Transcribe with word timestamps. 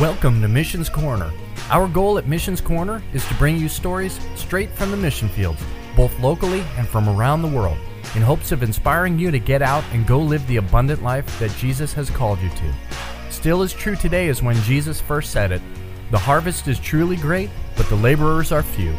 Welcome 0.00 0.40
to 0.40 0.48
Missions 0.48 0.88
Corner. 0.88 1.30
Our 1.68 1.86
goal 1.86 2.16
at 2.16 2.26
Missions 2.26 2.62
Corner 2.62 3.02
is 3.12 3.22
to 3.28 3.34
bring 3.34 3.58
you 3.58 3.68
stories 3.68 4.18
straight 4.34 4.70
from 4.70 4.90
the 4.90 4.96
mission 4.96 5.28
fields, 5.28 5.62
both 5.94 6.18
locally 6.20 6.64
and 6.78 6.88
from 6.88 7.06
around 7.06 7.42
the 7.42 7.48
world, 7.48 7.76
in 8.14 8.22
hopes 8.22 8.50
of 8.50 8.62
inspiring 8.62 9.18
you 9.18 9.30
to 9.30 9.38
get 9.38 9.60
out 9.60 9.84
and 9.92 10.06
go 10.06 10.18
live 10.18 10.46
the 10.46 10.56
abundant 10.56 11.02
life 11.02 11.38
that 11.38 11.54
Jesus 11.58 11.92
has 11.92 12.08
called 12.08 12.40
you 12.40 12.48
to. 12.48 12.74
Still 13.28 13.60
as 13.60 13.74
true 13.74 13.94
today 13.94 14.30
as 14.30 14.42
when 14.42 14.56
Jesus 14.62 15.02
first 15.02 15.32
said 15.32 15.52
it 15.52 15.60
The 16.10 16.18
harvest 16.18 16.66
is 16.66 16.80
truly 16.80 17.16
great, 17.16 17.50
but 17.76 17.86
the 17.90 17.96
laborers 17.96 18.52
are 18.52 18.62
few. 18.62 18.96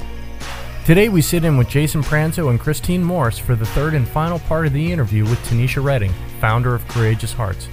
Today 0.85 1.09
we 1.09 1.23
sit 1.23 1.43
in 1.43 1.57
with 1.57 1.67
Jason 1.67 2.03
Pranzo 2.03 2.51
and 2.51 2.59
Christine 2.59 3.03
Morse 3.03 3.39
for 3.39 3.55
the 3.55 3.65
third 3.65 3.95
and 3.95 4.07
final 4.07 4.37
part 4.37 4.67
of 4.67 4.73
the 4.73 4.91
interview 4.91 5.23
with 5.23 5.39
Tanisha 5.45 5.83
Redding, 5.83 6.13
founder 6.39 6.75
of 6.75 6.87
Courageous 6.89 7.33
Hearts. 7.33 7.67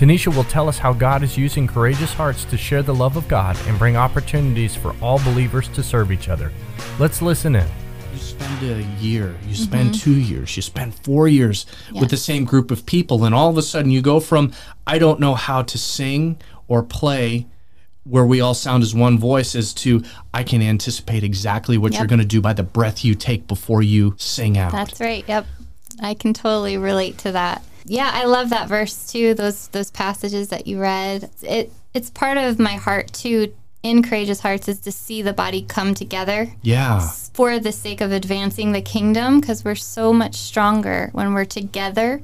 Tanisha 0.00 0.34
will 0.34 0.44
tell 0.44 0.66
us 0.66 0.78
how 0.78 0.94
God 0.94 1.22
is 1.22 1.36
using 1.36 1.66
Courageous 1.66 2.14
Hearts 2.14 2.46
to 2.46 2.56
share 2.56 2.82
the 2.82 2.94
love 2.94 3.18
of 3.18 3.28
God 3.28 3.54
and 3.66 3.78
bring 3.78 3.98
opportunities 3.98 4.74
for 4.74 4.96
all 5.02 5.18
believers 5.18 5.68
to 5.68 5.82
serve 5.82 6.10
each 6.10 6.30
other. 6.30 6.50
Let's 6.98 7.20
listen 7.20 7.54
in. 7.54 7.68
You 8.10 8.18
spend 8.18 8.62
a 8.62 8.82
year, 8.98 9.36
you 9.42 9.52
mm-hmm. 9.52 9.52
spend 9.52 9.94
two 9.94 10.18
years, 10.18 10.56
you 10.56 10.62
spend 10.62 10.94
four 10.94 11.28
years 11.28 11.66
with 11.92 12.08
the 12.08 12.16
same 12.16 12.46
group 12.46 12.70
of 12.70 12.86
people, 12.86 13.26
and 13.26 13.34
all 13.34 13.50
of 13.50 13.58
a 13.58 13.62
sudden 13.62 13.90
you 13.90 14.00
go 14.00 14.20
from, 14.20 14.54
I 14.86 14.98
don't 14.98 15.20
know 15.20 15.34
how 15.34 15.60
to 15.60 15.76
sing 15.76 16.40
or 16.66 16.82
play, 16.82 17.46
where 18.04 18.24
we 18.24 18.40
all 18.40 18.54
sound 18.54 18.82
as 18.82 18.94
one 18.94 19.18
voice, 19.18 19.54
as 19.54 19.74
to, 19.74 20.02
I 20.32 20.44
can 20.44 20.62
anticipate 20.62 21.24
exactly 21.24 21.76
what 21.76 21.92
you're 21.92 22.06
going 22.06 22.20
to 22.20 22.24
do 22.24 22.40
by 22.40 22.54
the 22.54 22.62
breath 22.62 23.04
you 23.04 23.14
take 23.14 23.46
before 23.46 23.82
you 23.82 24.14
sing 24.16 24.56
out. 24.56 24.72
That's 24.72 24.98
right. 24.98 25.26
Yep. 25.28 25.46
I 26.00 26.14
can 26.14 26.32
totally 26.32 26.78
relate 26.78 27.18
to 27.18 27.32
that. 27.32 27.62
Yeah, 27.84 28.10
I 28.12 28.24
love 28.24 28.50
that 28.50 28.68
verse 28.68 29.10
too. 29.10 29.34
Those 29.34 29.68
those 29.68 29.90
passages 29.90 30.48
that 30.48 30.66
you 30.66 30.80
read. 30.80 31.30
It 31.42 31.72
it's 31.94 32.10
part 32.10 32.38
of 32.38 32.58
my 32.58 32.74
heart 32.74 33.12
too. 33.12 33.54
In 33.82 34.02
courageous 34.02 34.40
hearts 34.40 34.68
is 34.68 34.78
to 34.80 34.92
see 34.92 35.22
the 35.22 35.32
body 35.32 35.62
come 35.62 35.94
together 35.94 36.52
yeah. 36.60 37.00
for 37.32 37.58
the 37.58 37.72
sake 37.72 38.02
of 38.02 38.12
advancing 38.12 38.72
the 38.72 38.82
kingdom 38.82 39.40
because 39.40 39.64
we're 39.64 39.74
so 39.74 40.12
much 40.12 40.34
stronger 40.34 41.08
when 41.14 41.32
we're 41.32 41.46
together 41.46 42.20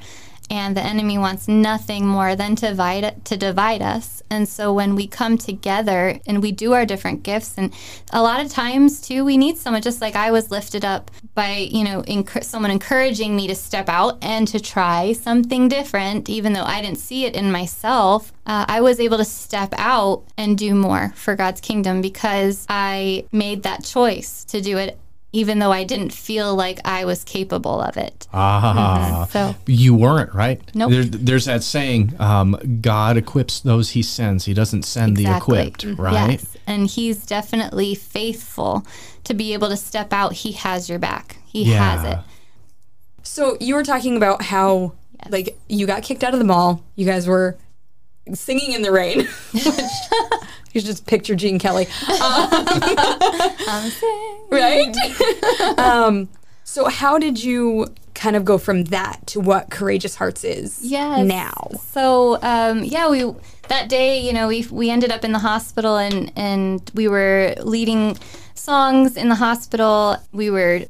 and 0.50 0.76
the 0.76 0.82
enemy 0.82 1.18
wants 1.18 1.48
nothing 1.48 2.06
more 2.06 2.36
than 2.36 2.56
to 2.56 2.68
divide 2.68 3.24
to 3.24 3.36
divide 3.36 3.82
us. 3.82 4.22
And 4.30 4.48
so 4.48 4.72
when 4.72 4.94
we 4.94 5.06
come 5.06 5.38
together 5.38 6.18
and 6.26 6.42
we 6.42 6.52
do 6.52 6.72
our 6.72 6.84
different 6.84 7.22
gifts 7.22 7.54
and 7.56 7.72
a 8.12 8.22
lot 8.22 8.44
of 8.44 8.50
times 8.50 9.00
too 9.00 9.24
we 9.24 9.36
need 9.36 9.56
someone 9.56 9.82
just 9.82 10.00
like 10.00 10.16
I 10.16 10.30
was 10.30 10.50
lifted 10.50 10.84
up 10.84 11.10
by 11.34 11.68
you 11.70 11.84
know 11.84 12.02
enc- 12.02 12.44
someone 12.44 12.70
encouraging 12.70 13.36
me 13.36 13.46
to 13.46 13.54
step 13.54 13.88
out 13.88 14.18
and 14.22 14.48
to 14.48 14.58
try 14.58 15.12
something 15.12 15.68
different 15.68 16.28
even 16.28 16.52
though 16.52 16.64
I 16.64 16.82
didn't 16.82 16.98
see 16.98 17.24
it 17.24 17.36
in 17.36 17.52
myself 17.52 18.32
uh, 18.46 18.64
I 18.68 18.80
was 18.80 19.00
able 19.00 19.18
to 19.18 19.24
step 19.24 19.74
out 19.76 20.24
and 20.36 20.56
do 20.58 20.74
more 20.74 21.12
for 21.16 21.36
God's 21.36 21.60
kingdom 21.60 22.00
because 22.00 22.66
I 22.68 23.26
made 23.32 23.62
that 23.64 23.84
choice 23.84 24.44
to 24.46 24.60
do 24.60 24.78
it 24.78 24.98
even 25.32 25.58
though 25.58 25.72
I 25.72 25.84
didn't 25.84 26.12
feel 26.12 26.54
like 26.54 26.80
I 26.84 27.04
was 27.04 27.24
capable 27.24 27.80
of 27.80 27.96
it. 27.96 28.26
Ah. 28.32 29.26
So 29.30 29.54
You 29.66 29.94
weren't, 29.94 30.34
right? 30.34 30.60
Nope. 30.74 30.90
There, 30.90 31.04
there's 31.04 31.44
that 31.44 31.62
saying, 31.62 32.14
um, 32.18 32.58
God 32.80 33.16
equips 33.16 33.60
those 33.60 33.90
he 33.90 34.02
sends. 34.02 34.44
He 34.44 34.54
doesn't 34.54 34.84
send 34.84 35.16
the 35.16 35.26
equipped, 35.26 35.84
right? 35.84 36.32
Yes, 36.32 36.56
and 36.66 36.86
he's 36.86 37.26
definitely 37.26 37.94
faithful 37.94 38.86
to 39.24 39.34
be 39.34 39.52
able 39.52 39.68
to 39.68 39.76
step 39.76 40.12
out. 40.12 40.32
He 40.32 40.52
has 40.52 40.88
your 40.88 40.98
back. 40.98 41.36
He 41.44 41.64
has 41.72 42.04
it. 42.04 42.18
So 43.22 43.56
you 43.60 43.74
were 43.74 43.84
talking 43.84 44.16
about 44.16 44.42
how 44.42 44.92
like 45.28 45.58
you 45.68 45.86
got 45.86 46.02
kicked 46.02 46.22
out 46.22 46.32
of 46.32 46.38
the 46.38 46.44
mall. 46.44 46.82
You 46.94 47.06
guys 47.06 47.26
were 47.26 47.56
singing 48.34 48.72
in 48.72 48.82
the 48.82 48.92
rain. 48.92 49.26
Which, 49.52 49.66
you 50.72 50.80
just 50.80 51.06
picture 51.06 51.34
Gene 51.34 51.58
Kelly, 51.58 51.88
I'm 52.08 53.90
saying. 53.90 54.35
right? 54.50 54.94
um, 55.78 56.28
so 56.64 56.88
how 56.88 57.18
did 57.18 57.42
you 57.42 57.86
kind 58.14 58.34
of 58.36 58.44
go 58.44 58.58
from 58.58 58.84
that 58.84 59.26
to 59.26 59.40
what 59.40 59.70
Courageous 59.70 60.14
Hearts 60.16 60.44
is 60.44 60.80
Yes. 60.82 61.26
now? 61.26 61.70
So 61.92 62.38
um, 62.42 62.84
yeah, 62.84 63.08
we 63.08 63.32
that 63.68 63.88
day, 63.88 64.20
you 64.20 64.32
know, 64.32 64.48
we 64.48 64.66
we 64.70 64.90
ended 64.90 65.10
up 65.10 65.24
in 65.24 65.32
the 65.32 65.38
hospital 65.38 65.96
and 65.96 66.32
and 66.36 66.90
we 66.94 67.08
were 67.08 67.54
leading 67.62 68.16
songs 68.54 69.16
in 69.16 69.28
the 69.28 69.34
hospital. 69.36 70.16
We 70.32 70.50
were 70.50 70.82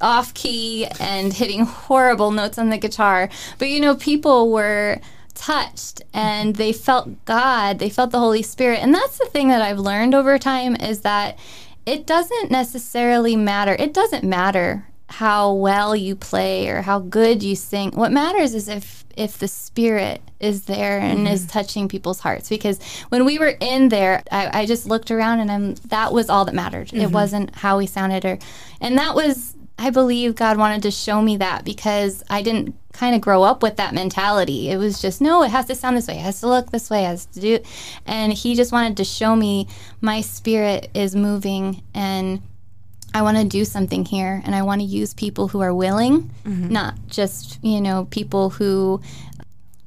off 0.00 0.34
key 0.34 0.86
and 1.00 1.32
hitting 1.32 1.64
horrible 1.64 2.30
notes 2.30 2.58
on 2.58 2.68
the 2.70 2.78
guitar, 2.78 3.28
but 3.58 3.68
you 3.68 3.80
know, 3.80 3.94
people 3.96 4.50
were 4.50 5.00
touched 5.34 6.00
and 6.12 6.54
they 6.56 6.72
felt 6.72 7.24
God, 7.24 7.78
they 7.78 7.90
felt 7.90 8.10
the 8.10 8.18
Holy 8.18 8.42
Spirit. 8.42 8.80
And 8.80 8.94
that's 8.94 9.18
the 9.18 9.26
thing 9.26 9.48
that 9.48 9.62
I've 9.62 9.78
learned 9.78 10.14
over 10.14 10.38
time 10.38 10.76
is 10.76 11.00
that 11.00 11.38
it 11.86 12.06
doesn't 12.06 12.50
necessarily 12.50 13.36
matter. 13.36 13.76
It 13.78 13.92
doesn't 13.92 14.24
matter 14.24 14.86
how 15.08 15.52
well 15.52 15.94
you 15.94 16.16
play 16.16 16.68
or 16.68 16.82
how 16.82 16.98
good 16.98 17.42
you 17.42 17.54
sing. 17.54 17.90
What 17.92 18.12
matters 18.12 18.54
is 18.54 18.68
if 18.68 19.04
if 19.16 19.38
the 19.38 19.46
spirit 19.46 20.20
is 20.40 20.64
there 20.64 20.98
and 20.98 21.20
mm-hmm. 21.20 21.34
is 21.34 21.46
touching 21.46 21.88
people's 21.88 22.18
hearts. 22.18 22.48
Because 22.48 22.80
when 23.10 23.24
we 23.24 23.38
were 23.38 23.54
in 23.60 23.88
there, 23.88 24.22
I, 24.32 24.62
I 24.62 24.66
just 24.66 24.86
looked 24.86 25.10
around 25.10 25.40
and 25.40 25.52
I'm 25.52 25.74
that 25.88 26.12
was 26.12 26.28
all 26.28 26.44
that 26.46 26.54
mattered. 26.54 26.92
It 26.92 26.96
mm-hmm. 26.96 27.12
wasn't 27.12 27.54
how 27.54 27.78
we 27.78 27.86
sounded 27.86 28.24
or 28.24 28.38
and 28.80 28.98
that 28.98 29.14
was 29.14 29.54
I 29.78 29.90
believe 29.90 30.36
God 30.36 30.56
wanted 30.56 30.82
to 30.82 30.90
show 30.90 31.20
me 31.20 31.36
that 31.38 31.64
because 31.64 32.22
I 32.30 32.42
didn't 32.42 32.76
kind 32.94 33.14
of 33.14 33.20
grow 33.20 33.42
up 33.42 33.62
with 33.62 33.76
that 33.76 33.92
mentality. 33.92 34.70
It 34.70 34.78
was 34.78 35.02
just, 35.02 35.20
no, 35.20 35.42
it 35.42 35.50
has 35.50 35.66
to 35.66 35.74
sound 35.74 35.96
this 35.96 36.08
way, 36.08 36.14
it 36.14 36.22
has 36.22 36.40
to 36.40 36.48
look 36.48 36.70
this 36.70 36.88
way, 36.88 37.04
it 37.04 37.08
has 37.08 37.26
to 37.26 37.40
do. 37.40 37.58
And 38.06 38.32
He 38.32 38.54
just 38.54 38.72
wanted 38.72 38.96
to 38.96 39.04
show 39.04 39.36
me 39.36 39.68
my 40.00 40.22
spirit 40.22 40.90
is 40.94 41.14
moving 41.14 41.82
and 41.92 42.40
I 43.12 43.22
want 43.22 43.36
to 43.36 43.44
do 43.44 43.64
something 43.64 44.04
here 44.04 44.42
and 44.44 44.54
I 44.54 44.62
want 44.62 44.80
to 44.80 44.86
use 44.86 45.12
people 45.14 45.48
who 45.48 45.60
are 45.60 45.74
willing, 45.74 46.30
mm-hmm. 46.44 46.68
not 46.68 46.94
just, 47.08 47.62
you 47.62 47.80
know, 47.80 48.06
people 48.10 48.50
who 48.50 49.00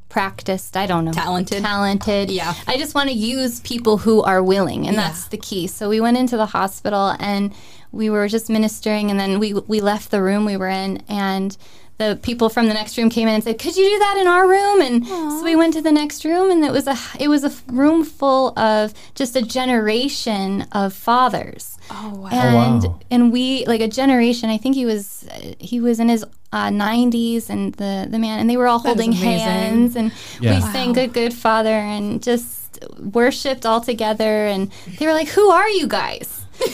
practiced, 0.10 0.78
I 0.78 0.86
don't 0.86 1.06
know. 1.06 1.12
Talented. 1.12 1.62
Talented. 1.64 2.32
Yeah. 2.32 2.54
I 2.68 2.78
just 2.78 2.96
want 2.96 3.10
to 3.10 3.16
use 3.16 3.60
people 3.62 3.98
who 3.98 4.22
are 4.24 4.42
willing 4.42 4.88
and 4.88 4.96
Yeah. 4.96 5.08
that's 5.08 5.28
the 5.28 5.38
key. 5.38 5.68
So 5.68 5.90
we 5.90 6.00
went 6.00 6.18
into 6.18 6.38
the 6.38 6.46
hospital 6.48 7.16
and 7.20 7.54
we 7.92 8.10
were 8.10 8.28
just 8.28 8.50
ministering 8.50 9.12
and 9.12 9.20
then 9.20 9.40
we 9.40 9.54
we 9.54 9.80
left 9.80 10.12
the 10.12 10.22
room 10.22 10.46
we 10.46 10.58
were 10.58 10.68
in 10.70 11.04
and 11.08 11.58
the 11.98 12.20
people 12.22 12.48
from 12.50 12.68
the 12.68 12.74
next 12.74 12.98
room 12.98 13.10
came 13.10 13.28
in 13.28 13.34
and 13.36 13.44
said, 13.44 13.58
"Could 13.60 13.76
you 13.76 13.90
do 13.90 14.00
that 14.00 14.18
in 14.20 14.28
our 14.28 14.48
room?" 14.48 14.82
And 14.82 15.06
so 15.08 15.44
we 15.44 15.56
went 15.56 15.74
to 15.74 15.82
the 15.82 15.92
next 15.92 16.24
room, 16.26 16.52
and 16.52 16.64
it 16.64 16.72
was 16.72 16.88
a 16.88 16.96
it 17.20 17.28
was 17.28 17.44
a 17.44 17.52
room 17.72 18.04
full 18.04 18.58
of 18.60 18.94
just 19.16 19.36
a 19.36 19.42
generation 19.42 20.66
of 20.72 20.94
fathers 20.94 21.78
Oh 21.90 22.14
wow. 22.16 22.30
and 22.32 22.84
wow. 22.84 23.00
and 23.10 23.32
we 23.32 23.66
like 23.66 23.80
a 23.82 23.88
generation 23.88 24.50
i 24.50 24.58
think 24.58 24.76
he 24.76 24.86
was 24.86 25.26
he 25.60 25.80
was 25.80 26.00
in 26.02 26.10
his 26.10 26.26
uh, 26.52 26.68
90s 26.68 27.50
and 27.50 27.74
the 27.76 28.08
the 28.10 28.20
man 28.20 28.40
and 28.40 28.50
they 28.50 28.58
were 28.58 28.68
all 28.68 28.80
holding 28.80 29.12
hands 29.14 29.96
and 29.96 30.12
Yeah. 30.42 30.56
we 30.56 30.62
sang 30.74 30.92
good 30.94 31.14
good 31.14 31.34
father 31.34 31.70
and 31.96 32.22
just 32.22 32.84
worshipped 33.00 33.66
all 33.66 33.80
together 33.82 34.48
and 34.48 34.70
they 35.00 35.06
were 35.08 35.14
like 35.14 35.30
who 35.30 35.50
are 35.50 35.70
you 35.70 35.88
guys 35.88 36.37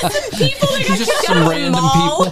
just 0.00 0.30
the 0.30 0.36
people 0.36 0.68
that 0.68 0.84
just 0.86 1.26
some 1.26 1.48
random 1.48 1.84
people 1.94 2.24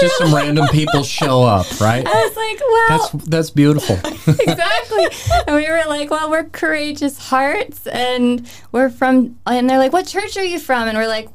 just 0.00 0.18
some 0.18 0.34
random 0.34 0.66
people 0.68 1.02
show 1.02 1.42
up 1.42 1.66
right 1.80 2.06
i 2.06 2.10
was 2.10 2.36
like 2.36 2.60
well 2.60 2.88
that's 2.88 3.24
that's 3.26 3.50
beautiful 3.50 3.98
exactly. 4.38 5.06
And 5.46 5.56
we 5.56 5.68
were 5.68 5.84
like, 5.86 6.10
well, 6.10 6.30
we're 6.30 6.44
courageous 6.44 7.18
hearts 7.18 7.86
and 7.86 8.48
we're 8.72 8.90
from, 8.90 9.38
and 9.46 9.68
they're 9.68 9.78
like, 9.78 9.92
what 9.92 10.06
church 10.06 10.36
are 10.36 10.44
you 10.44 10.58
from? 10.58 10.88
And 10.88 10.96
we're 10.96 11.08
like, 11.08 11.28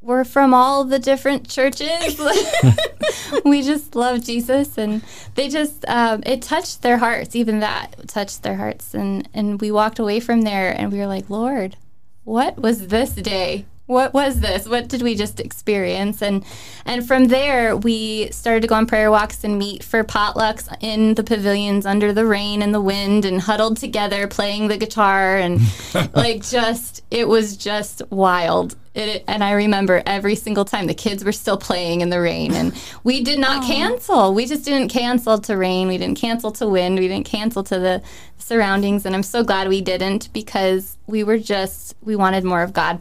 we're 0.00 0.24
from 0.24 0.54
all 0.54 0.84
the 0.84 0.98
different 0.98 1.48
churches. 1.48 2.20
we 3.44 3.62
just 3.62 3.94
love 3.94 4.24
Jesus. 4.24 4.78
And 4.78 5.02
they 5.34 5.48
just, 5.48 5.84
um, 5.88 6.22
it 6.24 6.42
touched 6.42 6.82
their 6.82 6.98
hearts, 6.98 7.36
even 7.36 7.60
that 7.60 8.08
touched 8.08 8.42
their 8.42 8.56
hearts. 8.56 8.94
And, 8.94 9.28
and 9.34 9.60
we 9.60 9.70
walked 9.70 9.98
away 9.98 10.20
from 10.20 10.42
there 10.42 10.70
and 10.70 10.90
we 10.90 10.98
were 10.98 11.06
like, 11.06 11.28
Lord, 11.28 11.76
what 12.24 12.58
was 12.60 12.88
this 12.88 13.12
day? 13.12 13.66
What 13.90 14.14
was 14.14 14.38
this? 14.38 14.68
What 14.68 14.86
did 14.86 15.02
we 15.02 15.16
just 15.16 15.40
experience? 15.40 16.22
And 16.22 16.44
and 16.84 17.04
from 17.04 17.26
there 17.26 17.76
we 17.76 18.30
started 18.30 18.60
to 18.60 18.68
go 18.68 18.76
on 18.76 18.86
prayer 18.86 19.10
walks 19.10 19.42
and 19.42 19.58
meet 19.58 19.82
for 19.82 20.04
potlucks 20.04 20.72
in 20.80 21.14
the 21.14 21.24
pavilions 21.24 21.86
under 21.86 22.12
the 22.12 22.24
rain 22.24 22.62
and 22.62 22.72
the 22.72 22.80
wind 22.80 23.24
and 23.24 23.40
huddled 23.40 23.78
together 23.78 24.28
playing 24.28 24.68
the 24.68 24.76
guitar 24.76 25.36
and 25.38 25.60
like 26.14 26.44
just 26.44 27.02
it 27.10 27.26
was 27.26 27.56
just 27.56 28.00
wild. 28.10 28.76
It, 28.94 29.24
and 29.26 29.42
I 29.42 29.52
remember 29.52 30.04
every 30.06 30.36
single 30.36 30.64
time 30.64 30.86
the 30.86 30.94
kids 30.94 31.24
were 31.24 31.32
still 31.32 31.56
playing 31.56 32.00
in 32.00 32.10
the 32.10 32.20
rain 32.20 32.54
and 32.54 32.72
we 33.02 33.24
did 33.24 33.40
not 33.40 33.64
cancel. 33.64 34.34
We 34.34 34.46
just 34.46 34.64
didn't 34.64 34.90
cancel 34.90 35.38
to 35.38 35.56
rain. 35.56 35.88
We 35.88 35.98
didn't 35.98 36.18
cancel 36.18 36.52
to 36.52 36.68
wind. 36.68 37.00
We 37.00 37.08
didn't 37.08 37.26
cancel 37.26 37.64
to 37.64 37.80
the 37.80 38.02
surroundings 38.38 39.04
and 39.04 39.16
I'm 39.16 39.24
so 39.24 39.42
glad 39.42 39.66
we 39.66 39.80
didn't 39.80 40.32
because 40.32 40.96
we 41.08 41.24
were 41.24 41.38
just 41.38 41.96
we 42.02 42.14
wanted 42.14 42.44
more 42.44 42.62
of 42.62 42.72
God. 42.72 43.00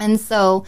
And 0.00 0.20
so, 0.20 0.64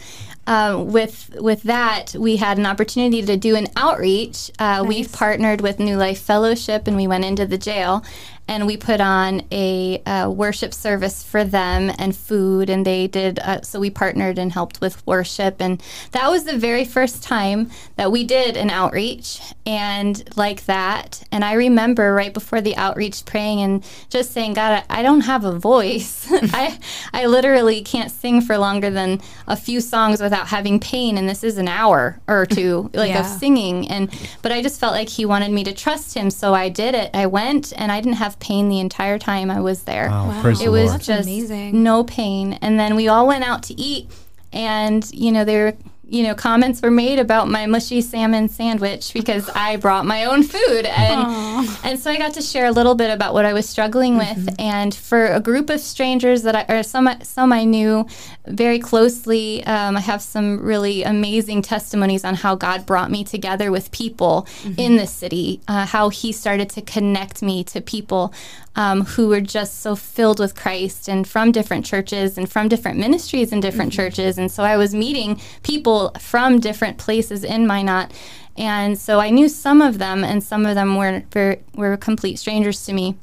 um, 0.51 0.91
with 0.91 1.33
with 1.39 1.63
that, 1.63 2.13
we 2.13 2.35
had 2.35 2.57
an 2.57 2.65
opportunity 2.65 3.21
to 3.21 3.37
do 3.37 3.55
an 3.55 3.67
outreach. 3.77 4.51
Uh, 4.59 4.83
We've 4.85 5.11
partnered 5.11 5.61
with 5.61 5.79
New 5.79 5.95
Life 5.95 6.19
Fellowship, 6.21 6.87
and 6.87 6.97
we 6.97 7.07
went 7.07 7.23
into 7.23 7.45
the 7.45 7.57
jail, 7.57 8.03
and 8.49 8.67
we 8.67 8.75
put 8.75 8.99
on 8.99 9.43
a, 9.51 10.01
uh 10.05 10.29
worship 10.29 10.73
service 10.73 11.23
for 11.23 11.43
them 11.45 11.91
and 11.97 12.13
food, 12.13 12.69
and 12.69 12.85
they 12.85 13.07
did. 13.07 13.39
Uh, 13.39 13.61
so 13.61 13.79
we 13.79 13.89
partnered 13.89 14.37
and 14.37 14.51
helped 14.51 14.81
with 14.81 15.05
worship, 15.07 15.61
and 15.61 15.81
that 16.11 16.29
was 16.29 16.43
the 16.43 16.57
very 16.57 16.83
first 16.83 17.23
time 17.23 17.69
that 17.95 18.11
we 18.11 18.25
did 18.25 18.57
an 18.57 18.69
outreach, 18.69 19.39
and 19.65 20.13
like 20.35 20.65
that. 20.65 21.23
And 21.31 21.45
I 21.45 21.53
remember 21.53 22.13
right 22.13 22.33
before 22.33 22.59
the 22.59 22.75
outreach 22.75 23.23
praying 23.25 23.61
and 23.61 23.83
just 24.09 24.31
saying, 24.33 24.55
God, 24.55 24.83
I, 24.89 24.99
I 24.99 25.01
don't 25.01 25.21
have 25.21 25.45
a 25.45 25.57
voice. 25.57 26.27
I 26.53 26.77
I 27.13 27.27
literally 27.27 27.81
can't 27.81 28.11
sing 28.11 28.41
for 28.41 28.57
longer 28.57 28.89
than 28.89 29.21
a 29.47 29.55
few 29.55 29.79
songs 29.79 30.19
without 30.21 30.40
having 30.47 30.79
pain, 30.79 31.17
and 31.17 31.27
this 31.29 31.43
is 31.43 31.57
an 31.57 31.67
hour 31.67 32.19
or 32.27 32.45
two 32.45 32.89
like 32.95 33.09
Yeah. 33.09 33.19
of 33.21 33.25
singing. 33.39 33.87
And 33.89 34.09
but 34.41 34.51
I 34.51 34.61
just 34.61 34.79
felt 34.79 34.93
like 34.93 35.09
He 35.09 35.25
wanted 35.25 35.51
me 35.51 35.63
to 35.65 35.73
trust 35.73 36.13
Him, 36.15 36.29
so 36.31 36.53
I 36.53 36.69
did 36.69 36.95
it. 36.95 37.11
I 37.13 37.25
went, 37.27 37.73
and 37.75 37.91
I 37.91 38.01
didn't 38.01 38.17
have 38.17 38.39
pain 38.39 38.69
the 38.69 38.79
entire 38.79 39.17
time 39.19 39.49
I 39.51 39.61
was 39.61 39.83
there. 39.83 40.09
Wow, 40.09 40.41
praise 40.41 40.61
It 40.61 40.69
was 40.69 40.91
That's 40.91 41.05
just 41.05 41.27
amazing. 41.27 41.83
no 41.83 42.03
pain. 42.03 42.53
And 42.61 42.79
then 42.79 42.95
we 42.95 43.07
all 43.07 43.27
went 43.27 43.43
out 43.43 43.63
to 43.63 43.73
eat, 43.79 44.09
and 44.53 45.09
you 45.13 45.31
know 45.31 45.43
there. 45.45 45.65
were 45.65 45.77
You 46.11 46.23
know, 46.23 46.35
comments 46.35 46.81
were 46.81 46.91
made 46.91 47.19
about 47.19 47.47
my 47.47 47.67
mushy 47.67 48.01
salmon 48.01 48.49
sandwich 48.49 49.13
because 49.13 49.49
I 49.55 49.77
brought 49.77 50.05
my 50.05 50.25
own 50.25 50.43
food, 50.43 50.85
and 50.85 51.69
and 51.85 51.97
so 51.97 52.11
I 52.11 52.17
got 52.17 52.33
to 52.33 52.41
share 52.41 52.65
a 52.65 52.71
little 52.71 52.95
bit 52.95 53.09
about 53.11 53.33
what 53.33 53.45
I 53.45 53.53
was 53.53 53.67
struggling 53.67 54.17
with. 54.17 54.53
And 54.59 54.93
for 54.93 55.27
a 55.27 55.39
group 55.39 55.69
of 55.69 55.79
strangers 55.79 56.43
that 56.43 56.53
I, 56.53 56.65
or 56.67 56.83
some 56.83 57.09
some 57.23 57.53
I 57.53 57.63
knew 57.63 58.05
very 58.45 58.77
closely, 58.77 59.63
um, 59.63 59.95
I 59.95 60.01
have 60.01 60.21
some 60.21 60.59
really 60.61 61.03
amazing 61.03 61.61
testimonies 61.61 62.25
on 62.25 62.35
how 62.35 62.55
God 62.55 62.85
brought 62.85 63.09
me 63.09 63.23
together 63.23 63.71
with 63.71 63.89
people 63.91 64.47
in 64.77 64.97
the 64.97 65.07
city, 65.07 65.61
uh, 65.69 65.85
how 65.85 66.09
He 66.09 66.33
started 66.33 66.69
to 66.71 66.81
connect 66.81 67.41
me 67.41 67.63
to 67.65 67.79
people 67.79 68.33
um, 68.75 69.01
who 69.05 69.27
were 69.27 69.41
just 69.41 69.81
so 69.81 69.95
filled 69.95 70.39
with 70.39 70.55
Christ 70.55 71.07
and 71.07 71.27
from 71.27 71.51
different 71.51 71.85
churches 71.85 72.37
and 72.37 72.49
from 72.49 72.69
different 72.69 72.99
ministries 72.99 73.51
and 73.51 73.61
different 73.61 73.91
mm-hmm. 73.91 74.01
churches. 74.01 74.37
And 74.37 74.51
so 74.51 74.63
I 74.63 74.77
was 74.77 74.95
meeting 74.95 75.41
people 75.63 76.11
from 76.19 76.59
different 76.59 76.97
places 76.97 77.43
in 77.43 77.67
Minot. 77.67 78.11
And 78.57 78.97
so 78.97 79.19
I 79.19 79.29
knew 79.29 79.47
some 79.47 79.81
of 79.81 79.97
them, 79.97 80.23
and 80.23 80.43
some 80.43 80.65
of 80.65 80.75
them 80.75 80.95
were, 80.97 81.23
were, 81.33 81.57
were 81.73 81.95
complete 81.97 82.37
strangers 82.37 82.85
to 82.85 82.93
me. 82.93 83.17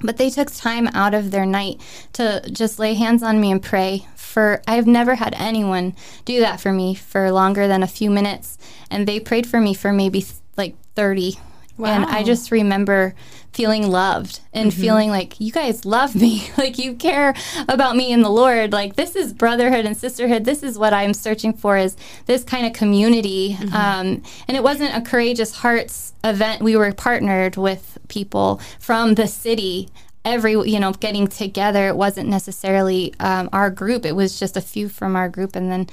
But 0.00 0.18
they 0.18 0.28
took 0.28 0.50
time 0.50 0.88
out 0.88 1.14
of 1.14 1.30
their 1.30 1.46
night 1.46 1.80
to 2.12 2.42
just 2.50 2.78
lay 2.78 2.92
hands 2.94 3.22
on 3.22 3.40
me 3.40 3.50
and 3.50 3.62
pray 3.62 4.06
for 4.36 4.60
I've 4.68 4.86
never 4.86 5.14
had 5.14 5.34
anyone 5.38 5.94
do 6.26 6.40
that 6.40 6.60
for 6.60 6.70
me 6.70 6.94
for 6.94 7.32
longer 7.32 7.66
than 7.66 7.82
a 7.82 7.86
few 7.86 8.10
minutes 8.10 8.58
and 8.90 9.08
they 9.08 9.18
prayed 9.18 9.46
for 9.46 9.62
me 9.62 9.72
for 9.72 9.94
maybe 9.94 10.26
like 10.58 10.76
30 10.94 11.38
Wow. 11.78 11.88
And 11.88 12.04
I 12.06 12.22
just 12.22 12.50
remember 12.50 13.14
feeling 13.52 13.90
loved 13.90 14.40
and 14.52 14.70
mm-hmm. 14.70 14.80
feeling 14.80 15.10
like 15.10 15.40
you 15.40 15.50
guys 15.50 15.86
love 15.86 16.14
me, 16.14 16.50
like 16.58 16.78
you 16.78 16.94
care 16.94 17.34
about 17.68 17.96
me 17.96 18.12
and 18.12 18.22
the 18.22 18.28
Lord. 18.28 18.72
Like 18.72 18.96
this 18.96 19.16
is 19.16 19.32
brotherhood 19.32 19.86
and 19.86 19.96
sisterhood. 19.96 20.44
This 20.44 20.62
is 20.62 20.78
what 20.78 20.92
I'm 20.92 21.14
searching 21.14 21.54
for 21.54 21.78
is 21.78 21.96
this 22.26 22.44
kind 22.44 22.66
of 22.66 22.74
community. 22.74 23.54
Mm-hmm. 23.54 23.74
Um, 23.74 24.22
and 24.46 24.56
it 24.56 24.62
wasn't 24.62 24.94
a 24.94 25.00
courageous 25.00 25.56
hearts 25.56 26.12
event. 26.22 26.62
We 26.62 26.76
were 26.76 26.92
partnered 26.92 27.56
with 27.56 27.96
people 28.08 28.60
from 28.78 29.14
the 29.14 29.26
city. 29.26 29.88
Every 30.24 30.52
you 30.52 30.80
know, 30.80 30.92
getting 30.92 31.28
together. 31.28 31.86
It 31.86 31.96
wasn't 31.96 32.28
necessarily 32.28 33.14
um, 33.20 33.48
our 33.52 33.70
group. 33.70 34.04
It 34.04 34.16
was 34.16 34.40
just 34.40 34.56
a 34.56 34.60
few 34.60 34.88
from 34.88 35.14
our 35.14 35.28
group, 35.28 35.54
and 35.54 35.70
then 35.70 35.86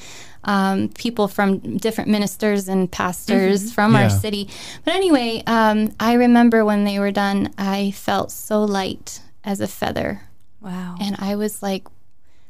um, 0.45 0.89
people 0.89 1.27
from 1.27 1.77
different 1.77 2.09
ministers 2.09 2.67
and 2.67 2.91
pastors 2.91 3.71
from 3.73 3.95
our 3.95 4.09
city 4.09 4.49
but 4.85 4.93
anyway 4.93 5.41
um, 5.47 5.93
i 5.99 6.13
remember 6.13 6.63
when 6.65 6.83
they 6.83 6.99
were 6.99 7.11
done 7.11 7.53
i 7.57 7.91
felt 7.91 8.31
so 8.31 8.63
light 8.63 9.21
as 9.43 9.59
a 9.61 9.67
feather 9.67 10.21
Wow. 10.61 10.95
and 11.01 11.17
I 11.19 11.35
was 11.35 11.61
like, 11.61 11.85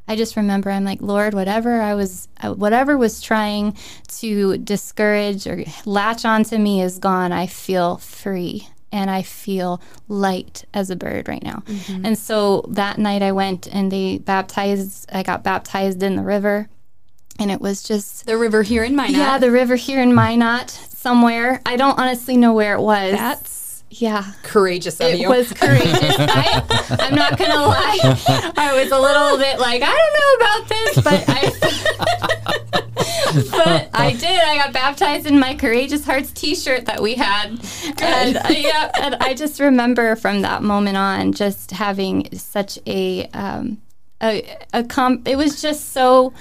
I 0.08 0.16
just 0.16 0.36
remember 0.36 0.70
I'm 0.70 0.84
like, 0.84 1.02
Lord, 1.02 1.34
whatever 1.34 1.82
I 1.82 1.96
was, 1.96 2.28
uh, 2.44 2.54
whatever 2.54 2.96
was 2.96 3.22
trying 3.22 3.76
to 4.20 4.58
discourage 4.60 5.48
or 5.48 5.64
latch 5.86 6.24
onto 6.24 6.60
me 6.60 6.84
is 6.84 7.00
gone. 7.00 7.32
I 7.32 7.48
feel 7.48 7.98
free 7.98 8.68
and 8.92 9.10
I 9.10 9.24
feel 9.24 9.82
light 10.08 10.64
as 10.76 10.92
a 10.92 10.96
bird 10.96 11.28
right 11.28 11.42
now. 11.42 11.64
And 12.04 12.16
so 12.16 12.66
that 12.70 13.00
night 13.00 13.24
I 13.24 13.32
went 13.32 13.66
and 13.66 13.92
they 13.92 14.20
baptized, 14.20 15.10
I 15.12 15.24
got 15.24 15.42
baptized 15.44 16.04
in 16.04 16.16
the 16.16 16.22
river. 16.22 16.70
And 17.40 17.52
it 17.52 17.60
was 17.60 17.84
just, 17.84 18.26
The 18.26 18.38
river 18.38 18.64
here 18.64 18.84
in 18.84 18.96
Minot. 18.96 19.12
yeah, 19.12 19.38
the 19.38 19.52
river 19.52 19.76
here 19.76 20.02
in 20.02 20.14
Minot 20.14 20.70
somewhere. 20.70 21.62
I 21.66 21.76
don't 21.76 22.00
honestly 22.00 22.38
know 22.38 22.54
where 22.54 22.76
it 22.76 22.82
was. 22.82 23.12
That's 23.14 23.84
yeah. 23.90 24.32
courageous 24.44 25.00
of 25.00 25.08
It 25.08 25.20
you. 25.20 25.32
It 25.32 25.38
was 25.38 25.54
courageous. 25.54 26.16
I, 26.20 26.98
I'm 27.00 27.16
not 27.16 27.38
gonna 27.38 27.62
lie. 27.62 28.00
I 28.58 28.82
was 28.82 28.92
a 28.92 29.00
little 29.00 29.38
bit 29.38 29.60
like, 29.60 29.82
I 29.84 29.92
don't 29.92 30.14
know 30.20 30.34
about 30.40 30.70
this, 30.70 30.96
but 31.04 31.24
I. 31.28 32.70
but 33.52 33.90
I 33.94 34.14
did. 34.14 34.40
I 34.40 34.58
got 34.58 34.74
baptized 34.74 35.26
in 35.26 35.40
my 35.40 35.56
Courageous 35.56 36.06
Hearts 36.06 36.32
T-shirt 36.32 36.86
that 36.86 37.02
we 37.02 37.16
had, 37.16 37.50
and 38.02 38.40
yeah, 38.50 38.92
and 39.02 39.16
I 39.16 39.34
just 39.34 39.60
remember 39.60 40.16
from 40.16 40.42
that 40.42 40.62
moment 40.62 40.98
on 40.98 41.32
just 41.34 41.72
having 41.72 42.30
such 42.38 42.78
a 42.86 43.26
um, 43.28 43.82
a, 44.22 44.58
a 44.74 44.84
comp. 44.84 45.28
It 45.28 45.36
was 45.36 45.62
just 45.62 45.94
so 45.94 46.34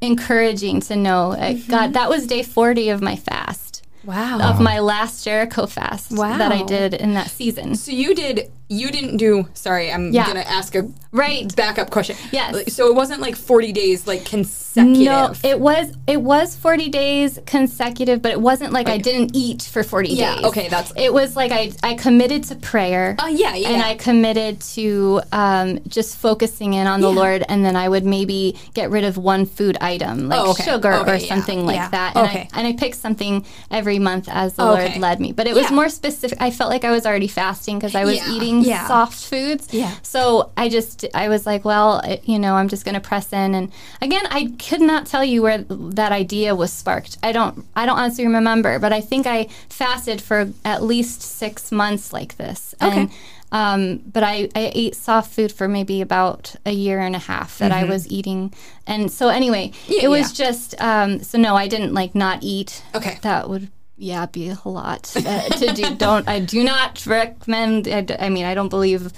encouraging 0.00 0.80
to 0.82 0.96
know. 0.96 1.32
uh, 1.32 1.54
God, 1.68 1.92
that 1.94 2.08
was 2.08 2.26
day 2.26 2.42
40 2.42 2.90
of 2.90 3.02
my 3.02 3.16
fast 3.16 3.70
wow. 4.04 4.50
of 4.50 4.60
my 4.60 4.78
last 4.78 5.24
Jericho 5.24 5.66
fast 5.66 6.10
that 6.10 6.52
I 6.52 6.62
did 6.62 6.94
in 6.94 7.14
that 7.14 7.28
season. 7.28 7.74
So 7.74 7.92
you 7.92 8.14
did. 8.14 8.50
You 8.72 8.90
didn't 8.92 9.16
do. 9.16 9.48
Sorry, 9.52 9.92
I'm 9.92 10.12
Yeah. 10.12 10.26
gonna 10.28 10.44
ask 10.46 10.76
a 10.76 10.86
Right. 11.10 11.52
backup 11.56 11.90
question. 11.90 12.14
Yes. 12.30 12.72
So 12.72 12.86
it 12.86 12.94
wasn't 12.94 13.20
like 13.20 13.34
40 13.34 13.72
days, 13.72 14.06
like 14.06 14.24
consecutive. 14.24 15.02
No, 15.02 15.32
it 15.42 15.58
was 15.58 15.88
it 16.06 16.22
was 16.22 16.54
40 16.54 16.88
days 16.88 17.40
consecutive, 17.46 18.22
but 18.22 18.30
it 18.30 18.40
wasn't 18.40 18.72
like 18.72 18.88
I 18.88 18.96
didn't 18.98 19.32
eat 19.34 19.62
for 19.62 19.82
40 19.82 20.10
Yeah, 20.10 20.36
days. 20.36 20.44
okay, 20.44 20.68
that's- 20.68 20.92
It 20.96 21.12
was 21.12 21.34
like 21.34 21.50
I 21.50 21.72
I 21.82 21.94
committed 21.94 22.44
to 22.44 22.54
prayer. 22.54 23.16
Uh, 23.18 23.26
yeah, 23.26 23.56
yeah. 23.56 23.70
And 23.70 23.82
I 23.82 23.96
committed 23.96 24.60
to 24.76 25.20
um, 25.32 25.80
just 25.88 26.16
focusing 26.16 26.74
in 26.74 26.86
on 26.86 27.00
the 27.00 27.10
Yeah. 27.10 27.16
Lord, 27.22 27.44
and 27.48 27.64
then 27.64 27.74
I 27.74 27.88
would 27.88 28.04
maybe 28.04 28.54
get 28.74 28.88
rid 28.90 29.02
of 29.02 29.16
one 29.16 29.46
food 29.46 29.76
item, 29.80 30.28
like 30.28 30.38
Oh, 30.40 30.50
okay. 30.50 30.62
sugar 30.62 30.92
Okay, 30.92 31.10
or 31.16 31.18
something 31.18 31.66
like 31.66 31.90
that. 31.90 32.14
And, 32.16 32.28
Okay. 32.28 32.48
I, 32.52 32.58
and 32.58 32.68
I 32.68 32.72
picked 32.74 32.96
something 33.00 33.44
every 33.72 33.98
month 33.98 34.28
as 34.30 34.52
the. 34.54 34.64
Lord 34.64 34.96
led 34.98 35.18
me. 35.18 35.32
But 35.32 35.48
it 35.48 35.56
was 35.56 35.72
more 35.72 35.88
specific. 35.88 36.38
I 36.40 36.52
felt 36.52 36.70
like 36.70 36.84
I 36.84 36.92
was 36.92 37.04
already 37.04 37.26
fasting 37.26 37.80
because 37.80 37.96
I 37.96 38.04
was 38.04 38.14
Yeah, 38.16 38.28
yeah. 38.64 38.86
soft 38.86 39.24
foods. 39.24 39.72
Yeah. 39.72 39.94
So 40.02 40.50
I 40.56 40.68
just, 40.68 41.06
I 41.14 41.28
was 41.28 41.46
like, 41.46 41.64
well, 41.64 42.00
it, 42.00 42.28
you 42.28 42.38
know, 42.38 42.54
I'm 42.54 42.68
just 42.68 42.84
going 42.84 42.94
to 42.94 43.00
press 43.00 43.32
in. 43.32 43.54
And 43.54 43.72
again, 44.00 44.26
I 44.30 44.52
could 44.58 44.80
not 44.80 45.06
tell 45.06 45.24
you 45.24 45.42
where 45.42 45.58
that 45.58 46.12
idea 46.12 46.54
was 46.54 46.72
sparked. 46.72 47.18
I 47.22 47.32
don't, 47.32 47.64
I 47.76 47.86
don't 47.86 47.98
honestly 47.98 48.26
remember, 48.26 48.78
but 48.78 48.92
I 48.92 49.00
think 49.00 49.26
I 49.26 49.44
fasted 49.68 50.20
for 50.20 50.52
at 50.64 50.82
least 50.82 51.22
six 51.22 51.70
months 51.72 52.12
like 52.12 52.36
this. 52.36 52.74
Okay. 52.82 53.00
And, 53.00 53.10
um, 53.52 53.96
but 54.06 54.22
I, 54.22 54.48
I 54.54 54.70
ate 54.74 54.94
soft 54.94 55.32
food 55.32 55.50
for 55.50 55.66
maybe 55.66 56.00
about 56.00 56.54
a 56.64 56.70
year 56.70 57.00
and 57.00 57.16
a 57.16 57.18
half 57.18 57.58
that 57.58 57.72
I 57.72 57.82
was 57.84 58.08
eating. 58.08 58.54
And 58.86 59.10
so 59.10 59.28
anyway, 59.28 59.70
Mm-hmm. 59.70 59.92
Yeah, 59.92 60.04
it 60.04 60.08
was 60.08 60.38
yeah. 60.38 60.46
just, 60.46 60.80
um, 60.80 61.22
so 61.22 61.36
no, 61.38 61.56
I 61.56 61.68
didn't 61.68 61.92
like 61.92 62.14
not 62.14 62.38
eat. 62.42 62.82
Okay. 62.94 63.18
That 63.22 63.48
would, 63.48 63.68
yeah, 64.00 64.26
be 64.26 64.48
a 64.48 64.58
lot 64.68 65.12
uh, 65.16 65.42
to 65.48 65.72
do. 65.74 65.94
Don't, 65.96 66.26
I 66.28 66.40
do 66.40 66.64
not 66.64 67.04
recommend, 67.06 67.86
I, 67.86 68.00
d- 68.00 68.16
I 68.18 68.28
mean, 68.30 68.44
I 68.46 68.54
don't 68.54 68.70
believe 68.70 69.12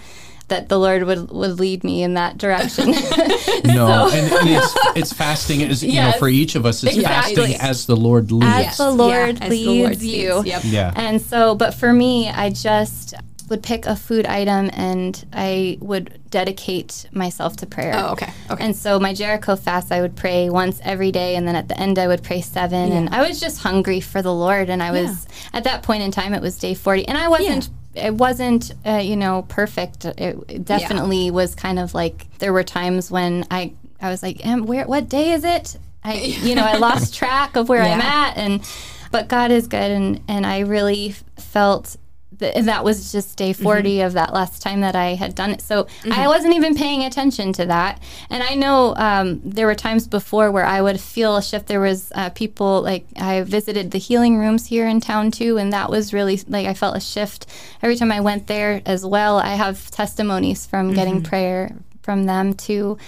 that 0.48 0.68
the 0.68 0.78
Lord 0.78 1.04
would, 1.04 1.30
would 1.30 1.60
lead 1.60 1.84
me 1.84 2.02
in 2.02 2.14
that 2.14 2.36
direction. 2.36 2.92
No, 3.64 4.10
and, 4.12 4.32
and 4.32 4.48
it's, 4.50 4.76
it's 4.96 5.12
fasting 5.12 5.60
is 5.60 5.84
you 5.84 6.00
know 6.00 6.12
for 6.18 6.28
each 6.28 6.56
of 6.56 6.66
us 6.66 6.82
it's 6.82 6.96
Exactly. 6.96 7.34
fasting 7.36 7.60
as 7.60 7.86
the 7.86 7.94
Lord 7.96 8.32
leads. 8.32 8.44
As 8.70 8.76
the 8.76 8.90
Lord 8.90 9.40
as 9.40 9.50
leads 9.50 9.64
the 9.66 9.82
Lord 9.82 10.02
you. 10.02 10.34
leads, 10.34 10.46
Yep. 10.46 10.62
yeah. 10.64 10.92
And 10.96 11.22
so, 11.22 11.54
but 11.54 11.72
for 11.74 11.92
me, 11.92 12.28
I 12.28 12.50
just 12.50 13.14
would 13.48 13.62
pick 13.62 13.86
a 13.86 13.96
food 13.96 14.26
item 14.26 14.70
and 14.72 15.24
I 15.32 15.78
would 15.80 16.20
dedicate 16.30 17.06
myself 17.12 17.56
to 17.58 17.66
prayer. 17.66 17.92
Oh, 17.96 18.12
okay. 18.12 18.32
Okay. 18.50 18.64
And 18.64 18.74
so 18.76 18.98
my 18.98 19.14
Jericho 19.14 19.56
fast, 19.56 19.92
I 19.92 20.00
would 20.00 20.16
pray 20.16 20.50
once 20.50 20.80
every 20.82 21.12
day, 21.12 21.36
and 21.36 21.46
then 21.46 21.56
at 21.56 21.68
the 21.68 21.78
end, 21.78 21.98
I 21.98 22.06
would 22.06 22.22
pray 22.22 22.40
seven. 22.40 22.92
And 22.92 23.08
I 23.10 23.26
was 23.26 23.40
just 23.40 23.60
hungry 23.62 24.00
for 24.00 24.22
the 24.22 24.32
Lord. 24.32 24.70
And 24.70 24.82
I 24.82 24.90
was 24.90 25.26
at 25.52 25.64
that 25.64 25.82
point 25.82 26.02
in 26.02 26.10
time, 26.10 26.34
it 26.34 26.42
was 26.42 26.58
day 26.58 26.74
forty, 26.74 27.06
and 27.06 27.16
I 27.18 27.28
wasn't. 27.28 27.68
It 27.94 28.14
wasn't, 28.14 28.72
uh, 28.86 29.02
you 29.04 29.16
know, 29.16 29.44
perfect. 29.48 30.06
It, 30.06 30.38
it 30.48 30.64
definitely 30.64 31.30
was 31.30 31.54
kind 31.54 31.78
of 31.78 31.92
like 31.92 32.26
there 32.38 32.50
were 32.50 32.64
times 32.64 33.10
when 33.10 33.44
I, 33.50 33.74
I 34.00 34.08
was 34.08 34.22
like, 34.22 34.44
"Em, 34.46 34.64
"Where? 34.64 34.86
What 34.86 35.10
day 35.10 35.32
is 35.32 35.44
it?" 35.44 35.76
I, 36.02 36.14
you 36.42 36.54
know, 36.54 36.64
I 36.64 36.78
lost 36.78 37.14
track 37.14 37.54
of 37.54 37.68
where 37.68 37.82
I'm 37.82 38.00
at, 38.00 38.38
and 38.38 38.66
but 39.10 39.28
God 39.28 39.50
is 39.50 39.66
good, 39.66 39.90
and 39.90 40.22
and 40.26 40.46
I 40.46 40.60
really 40.60 41.14
felt 41.36 41.98
th- 42.42 42.64
that 42.66 42.84
was 42.84 43.12
just 43.12 43.36
day 43.36 43.52
40 43.52 44.00
of 44.02 44.12
that 44.14 44.32
last 44.34 44.60
time 44.60 44.80
that 44.82 44.94
I 44.96 45.14
had 45.14 45.34
done 45.34 45.50
it. 45.50 45.62
So 45.62 45.86
I 46.10 46.28
wasn't 46.28 46.54
even 46.54 46.74
paying 46.74 47.04
attention 47.04 47.52
to 47.54 47.66
that. 47.66 48.02
And 48.28 48.42
I 48.42 48.54
know 48.54 48.94
um, 48.96 49.40
there 49.44 49.66
were 49.66 49.74
times 49.74 50.06
before 50.06 50.50
where 50.50 50.64
I 50.66 50.82
would 50.82 51.00
feel 51.00 51.36
a 51.36 51.42
shift. 51.42 51.66
There 51.68 51.80
was 51.80 52.10
uh, 52.14 52.30
people 52.30 52.82
like 52.82 53.06
I 53.16 53.42
visited 53.42 53.90
the 53.92 53.98
healing 53.98 54.36
rooms 54.36 54.66
here 54.66 54.86
in 54.86 55.00
town 55.00 55.30
too, 55.30 55.56
and 55.58 55.72
that 55.72 55.88
was 55.90 56.12
really 56.12 56.40
like 56.48 56.66
I 56.66 56.74
felt 56.74 56.96
a 56.96 57.00
shift 57.00 57.46
every 57.82 57.96
time 57.96 58.12
I 58.12 58.20
went 58.20 58.46
there 58.46 58.82
as 58.84 59.06
well. 59.06 59.38
I 59.38 59.54
have 59.54 59.90
testimonies 59.90 60.66
from 60.66 60.94
getting 60.94 61.22
prayer 61.22 61.74
from 62.02 62.24
them 62.24 62.54
too. 62.54 62.98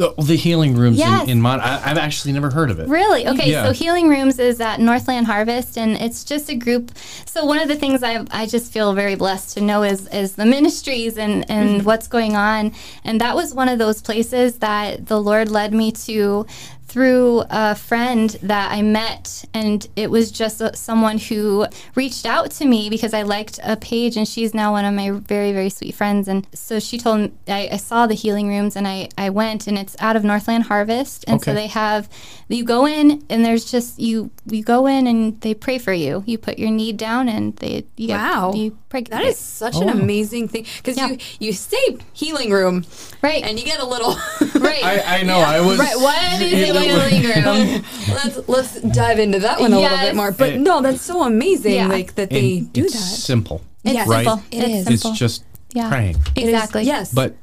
The, 0.00 0.14
the 0.16 0.34
healing 0.34 0.76
rooms 0.76 0.96
Yes. 0.96 1.24
in, 1.24 1.28
in 1.30 1.40
Mon- 1.42 1.60
I, 1.60 1.90
I've 1.90 1.98
actually 1.98 2.32
never 2.32 2.48
heard 2.50 2.70
of 2.70 2.80
it. 2.80 2.88
Really? 2.88 3.28
Okay, 3.28 3.50
Yeah. 3.50 3.66
so 3.66 3.72
Healing 3.72 4.08
Rooms 4.08 4.38
is 4.38 4.58
at 4.58 4.80
Northland 4.80 5.26
Harvest, 5.26 5.76
and 5.76 5.94
it's 5.96 6.24
just 6.24 6.48
a 6.48 6.54
group. 6.54 6.90
So 7.26 7.44
one 7.44 7.58
of 7.58 7.68
the 7.68 7.76
things 7.76 8.02
I, 8.02 8.24
I 8.30 8.46
just 8.46 8.72
feel 8.72 8.94
very 8.94 9.14
blessed 9.14 9.58
to 9.58 9.60
know 9.60 9.82
is 9.82 10.08
is 10.08 10.36
the 10.36 10.46
ministries 10.56 11.18
and 11.18 11.44
and 11.50 11.68
mm-hmm. 11.68 11.86
what's 11.86 12.08
going 12.08 12.34
on, 12.34 12.72
and 13.04 13.20
that 13.20 13.36
was 13.36 13.52
one 13.52 13.68
of 13.68 13.78
those 13.78 14.00
places 14.00 14.60
that 14.60 15.04
the 15.06 15.20
Lord 15.20 15.50
led 15.50 15.74
me 15.74 15.92
to 16.08 16.46
through 16.90 17.44
a 17.50 17.74
friend 17.74 18.30
that 18.42 18.72
I 18.72 18.82
met, 18.82 19.44
and 19.54 19.86
it 19.94 20.10
was 20.10 20.30
just 20.32 20.60
uh 20.60 20.72
someone 20.72 21.18
who 21.18 21.66
reached 21.94 22.26
out 22.26 22.50
to 22.58 22.64
me 22.66 22.90
because 22.90 23.14
I 23.14 23.22
liked 23.22 23.60
a 23.62 23.76
page, 23.76 24.16
and 24.16 24.26
she's 24.26 24.52
now 24.54 24.72
one 24.72 24.84
of 24.84 24.92
my 24.94 25.10
very 25.10 25.52
very 25.52 25.70
sweet 25.70 25.94
friends. 25.94 26.26
And 26.28 26.46
so 26.52 26.80
she 26.80 26.98
told 26.98 27.20
me 27.20 27.32
I, 27.48 27.68
I 27.72 27.76
saw 27.76 28.06
the 28.06 28.14
healing 28.14 28.48
rooms, 28.48 28.74
and 28.76 28.86
I 28.88 29.08
I 29.16 29.30
went, 29.30 29.66
and 29.68 29.78
it's 29.78 29.94
out 30.00 30.16
of 30.16 30.24
Northland 30.24 30.64
Harvest, 30.64 31.24
and 31.28 31.40
so 31.42 31.54
they 31.54 31.68
have 31.68 32.08
you 32.48 32.64
go 32.64 32.86
in, 32.86 33.24
and 33.30 33.44
there's 33.44 33.70
just 33.70 33.98
you 34.00 34.30
you 34.46 34.62
go 34.64 34.86
in, 34.86 35.06
and 35.06 35.40
they 35.42 35.54
pray 35.54 35.78
for 35.78 35.92
you. 35.92 36.24
You 36.26 36.38
put 36.38 36.58
your 36.58 36.70
need 36.70 36.96
down, 36.96 37.28
and 37.28 37.54
they 37.56 37.84
you 37.96 38.08
get- 38.08 38.18
Wow. 38.20 38.52
you 38.54 38.76
pray. 38.88 39.02
That 39.02 39.22
is 39.24 39.38
such 39.38 39.76
Oh, 39.76 39.82
an 39.82 39.88
amazing 39.88 40.48
thing 40.48 40.66
because 40.78 40.96
Yeah. 40.96 41.08
you 41.10 41.18
you 41.38 41.52
say 41.52 41.78
healing 42.12 42.50
room 42.50 42.84
right 43.22 43.42
and 43.44 43.58
you 43.58 43.64
get 43.64 43.78
a 43.80 43.86
little 43.86 44.14
right. 44.60 44.82
I, 44.84 45.18
I 45.18 45.22
know. 45.22 45.38
I 45.38 45.60
was. 45.60 45.78
Right, 45.78 45.96
what 45.96 46.18
is 46.42 46.76
a 46.76 46.79
healing 46.80 47.22
room? 47.44 47.84
let's 48.08 48.48
let's 48.48 48.80
dive 48.80 49.18
into 49.18 49.38
that 49.40 49.60
one 49.60 49.72
a 49.72 49.78
little 49.80 49.98
bit 49.98 50.14
more. 50.16 50.32
But 50.32 50.50
It- 50.54 50.60
no, 50.60 50.80
that's 50.82 51.02
so 51.02 51.22
amazing. 51.22 51.74
Yeah. 51.74 51.86
Like 51.88 52.14
that 52.16 52.30
they 52.30 52.58
and 52.58 52.72
do 52.72 52.84
it's 52.84 52.92
that. 52.94 52.98
simple. 53.00 53.62
It's 53.84 53.94
Yes. 53.94 54.08
Right. 54.08 54.26
simple. 54.26 54.42
It 54.50 54.64
it's. 54.64 54.88
Simple. 54.88 55.10
It's 55.10 55.18
just 55.18 55.44
Yeah. 55.72 55.88
praying. 55.88 56.16
It 56.36 56.42
is- 56.44 56.48
exactly. 56.50 56.82
yes, 56.84 57.12
But 57.12 57.34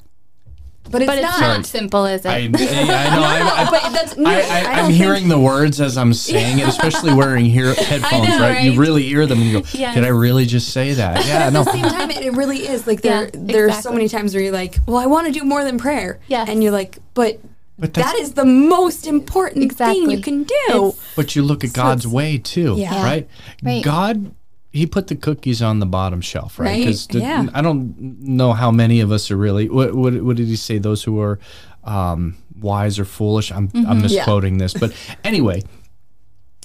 but 0.89 1.01
it's 1.01 1.09
but 1.11 1.17
it's 1.17 1.27
not. 1.39 1.57
not 1.57 1.65
simple, 1.65 2.05
is 2.05 2.23
it? 2.23 2.29
I, 2.29 2.37
I 2.37 2.47
know. 2.47 2.57
I'm, 2.63 3.67
but 3.71 3.91
that's 3.91 4.15
no, 4.15 4.29
I, 4.29 4.35
I, 4.35 4.37
I, 4.37 4.63
don't 4.77 4.85
I'm 4.85 4.91
hearing 4.91 5.27
the 5.27 5.37
words 5.37 5.81
as 5.81 5.97
I'm 5.97 6.13
saying 6.13 6.59
it, 6.59 6.67
especially 6.69 7.13
wearing 7.13 7.43
hear, 7.43 7.73
headphones, 7.73 8.29
know, 8.29 8.39
right? 8.39 8.63
You 8.63 8.69
right? 8.71 8.79
really 8.79 9.03
hear 9.03 9.25
them 9.25 9.39
and 9.41 9.47
you 9.49 9.59
go, 9.61 9.67
Yes. 9.73 9.95
did 9.95 10.05
I 10.05 10.09
really 10.09 10.45
just 10.45 10.69
say 10.69 10.93
that? 10.93 11.25
Yeah, 11.25 11.49
No. 11.49 11.59
At 11.61 11.65
the 11.65 11.71
same 11.73 11.83
time, 11.83 12.09
it, 12.11 12.21
it 12.21 12.31
really 12.33 12.59
is 12.59 12.87
like 12.87 13.01
there. 13.01 13.25
Yeah, 13.25 13.29
there's 13.33 13.71
so 13.73 13.77
exactly. 13.79 13.95
many 13.97 14.07
times 14.09 14.33
where 14.33 14.41
you're 14.43 14.53
like, 14.53 14.77
"Well, 14.87 14.95
I 14.95 15.07
want 15.07 15.27
to 15.27 15.33
do 15.33 15.43
more 15.43 15.65
than 15.65 15.77
prayer," 15.77 16.19
Yes. 16.29 16.47
and 16.47 16.63
you're 16.63 16.71
like, 16.71 16.99
"But, 17.13 17.41
But 17.79 17.93
that's- 17.93 18.31
the 18.31 18.45
most 18.45 19.05
important 19.07 19.71
thing 19.73 20.09
you 20.09 20.19
can 20.21 20.43
do." 20.43 20.55
It's- 20.69 20.99
But 21.15 21.35
you 21.35 21.43
look 21.43 21.63
at 21.63 21.73
God's 21.73 22.07
way 22.07 22.37
too, 22.37 22.75
Yeah. 22.77 23.03
right? 23.03 23.27
Right. 23.63 23.83
God, 23.83 24.31
He 24.73 24.85
put 24.85 25.07
the 25.07 25.15
cookies 25.15 25.61
on 25.61 25.79
the 25.79 25.85
bottom 25.85 26.21
shelf, 26.21 26.59
right? 26.59 26.67
Right, 26.69 26.79
Because 26.79 27.07
yeah. 27.11 27.47
I 27.53 27.61
don't 27.61 27.95
know 28.21 28.53
how 28.53 28.69
many 28.69 28.99
of 28.99 29.11
us 29.11 29.31
are 29.31 29.37
really. 29.37 29.69
What, 29.69 29.95
what, 29.95 30.13
what 30.23 30.35
did 30.37 30.47
He 30.47 30.55
say? 30.55 30.77
Those 30.77 31.03
who 31.03 31.19
are 31.19 31.39
um, 31.83 32.35
wise 32.59 32.99
or 32.99 33.05
foolish. 33.05 33.51
I'm, 33.51 33.69
Mm-hmm. 33.69 33.89
I'm 33.89 34.01
misquoting 34.01 34.57
this, 34.59 34.73
but 34.73 34.91
anyway. 35.23 35.63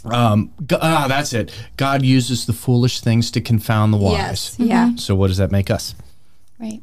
Um, 0.05 0.51
G- 0.67 0.77
ah, 0.81 1.07
that's 1.09 1.33
it. 1.33 1.53
God 1.77 2.03
uses 2.05 2.45
the 2.47 2.53
foolish 2.53 3.01
things 3.01 3.31
to 3.31 3.41
confound 3.41 3.93
the 3.93 3.99
wise. 3.99 4.17
yes, 4.19 4.57
yeah. 4.59 4.91
So 4.97 5.15
what 5.15 5.29
does 5.29 5.37
that 5.37 5.51
make 5.53 5.71
us? 5.71 5.95
right. 6.59 6.83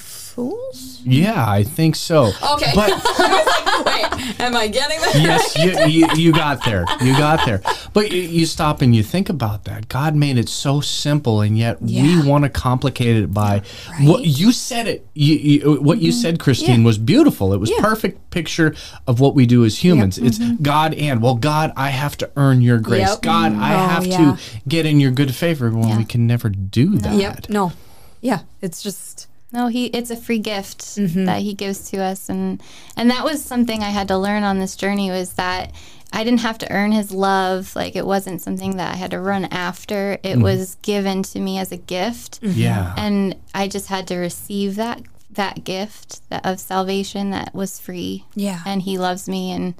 Fools. 0.00 1.00
Yeah, 1.04 1.48
I 1.48 1.62
think 1.62 1.96
so. 1.96 2.32
Okay. 2.54 2.72
But 2.74 2.90
Wait, 3.84 4.40
am 4.40 4.56
I 4.56 4.68
getting 4.68 5.00
that? 5.00 5.12
yes, 5.14 5.56
you, 5.58 5.86
you, 5.86 6.08
you 6.14 6.32
got 6.32 6.64
there. 6.64 6.84
You 7.00 7.12
got 7.16 7.44
there. 7.44 7.60
But 7.92 8.12
you, 8.12 8.22
you 8.22 8.46
stop 8.46 8.82
and 8.82 8.94
you 8.94 9.02
think 9.02 9.28
about 9.28 9.64
that. 9.64 9.88
God 9.88 10.14
made 10.14 10.38
it 10.38 10.48
so 10.48 10.80
simple, 10.80 11.40
and 11.40 11.56
yet 11.58 11.78
Yeah. 11.82 12.02
we 12.02 12.28
want 12.28 12.44
to 12.44 12.50
complicate 12.50 13.16
it 13.16 13.32
by 13.32 13.62
what 14.00 14.24
you 14.24 14.52
said. 14.52 14.86
It 14.86 15.06
you, 15.14 15.80
what 15.80 15.98
you 15.98 16.10
mm-hmm. 16.10 16.20
said, 16.20 16.38
Christine, 16.40 16.84
was 16.84 16.98
beautiful. 16.98 17.52
It 17.52 17.58
was 17.58 17.70
Yeah. 17.70 17.80
perfect 17.80 18.30
picture 18.30 18.74
of 19.06 19.20
what 19.20 19.34
we 19.34 19.46
do 19.46 19.64
as 19.64 19.78
humans. 19.82 20.18
It's 20.18 20.38
mm-hmm. 20.38 20.62
God 20.62 20.94
and 20.94 21.22
well, 21.22 21.36
God, 21.36 21.72
I 21.76 21.90
have 21.90 22.16
to 22.18 22.30
earn 22.36 22.62
your 22.62 22.78
grace. 22.78 23.08
Yep. 23.08 23.22
God, 23.22 23.52
I 23.54 23.74
Oh, 23.74 23.88
have 23.88 24.06
yeah. 24.06 24.16
to 24.16 24.38
get 24.68 24.86
in 24.86 25.00
your 25.00 25.10
good 25.10 25.34
favor. 25.34 25.70
When 25.70 25.88
Yeah. 25.88 25.98
we 25.98 26.04
can 26.04 26.26
never 26.26 26.48
do 26.48 26.96
that. 26.98 27.14
Yep. 27.14 27.48
No. 27.48 27.72
Yeah. 28.20 28.40
It's 28.60 28.82
just. 28.82 29.28
No, 29.54 29.68
he 29.68 29.86
it's 29.86 30.10
a 30.10 30.16
free 30.16 30.38
gift 30.40 30.80
Mm-hmm. 30.80 31.24
that 31.26 31.40
he 31.42 31.54
gives 31.54 31.88
to 31.90 31.98
us 31.98 32.28
and 32.28 32.60
and 32.96 33.08
that 33.10 33.24
was 33.24 33.42
something 33.44 33.82
I 33.82 33.90
had 33.90 34.08
to 34.08 34.18
learn 34.18 34.42
on 34.42 34.58
this 34.58 34.74
journey 34.76 35.10
was 35.10 35.34
that 35.34 35.72
I 36.12 36.22
didn't 36.24 36.40
have 36.40 36.58
to 36.58 36.70
earn 36.70 36.92
his 36.92 37.10
love. 37.12 37.74
Like 37.74 37.96
it 37.96 38.06
wasn't 38.06 38.40
something 38.42 38.76
that 38.76 38.92
I 38.92 38.96
had 38.96 39.10
to 39.12 39.20
run 39.20 39.44
after. 39.46 40.12
It 40.22 40.34
Mm-hmm. 40.34 40.42
was 40.42 40.76
given 40.82 41.22
to 41.24 41.40
me 41.40 41.58
as 41.58 41.72
a 41.72 41.76
gift. 41.76 42.38
Yeah. 42.42 42.94
And 42.96 43.36
I 43.54 43.68
just 43.68 43.88
had 43.88 44.06
to 44.08 44.16
receive 44.16 44.74
that 44.76 45.02
that 45.30 45.64
gift 45.64 46.28
that, 46.30 46.44
of 46.46 46.60
salvation 46.60 47.30
that 47.30 47.54
was 47.54 47.80
free. 47.80 48.24
Yeah. 48.36 48.60
And 48.66 48.82
he 48.82 48.98
loves 48.98 49.28
me 49.28 49.50
and 49.52 49.74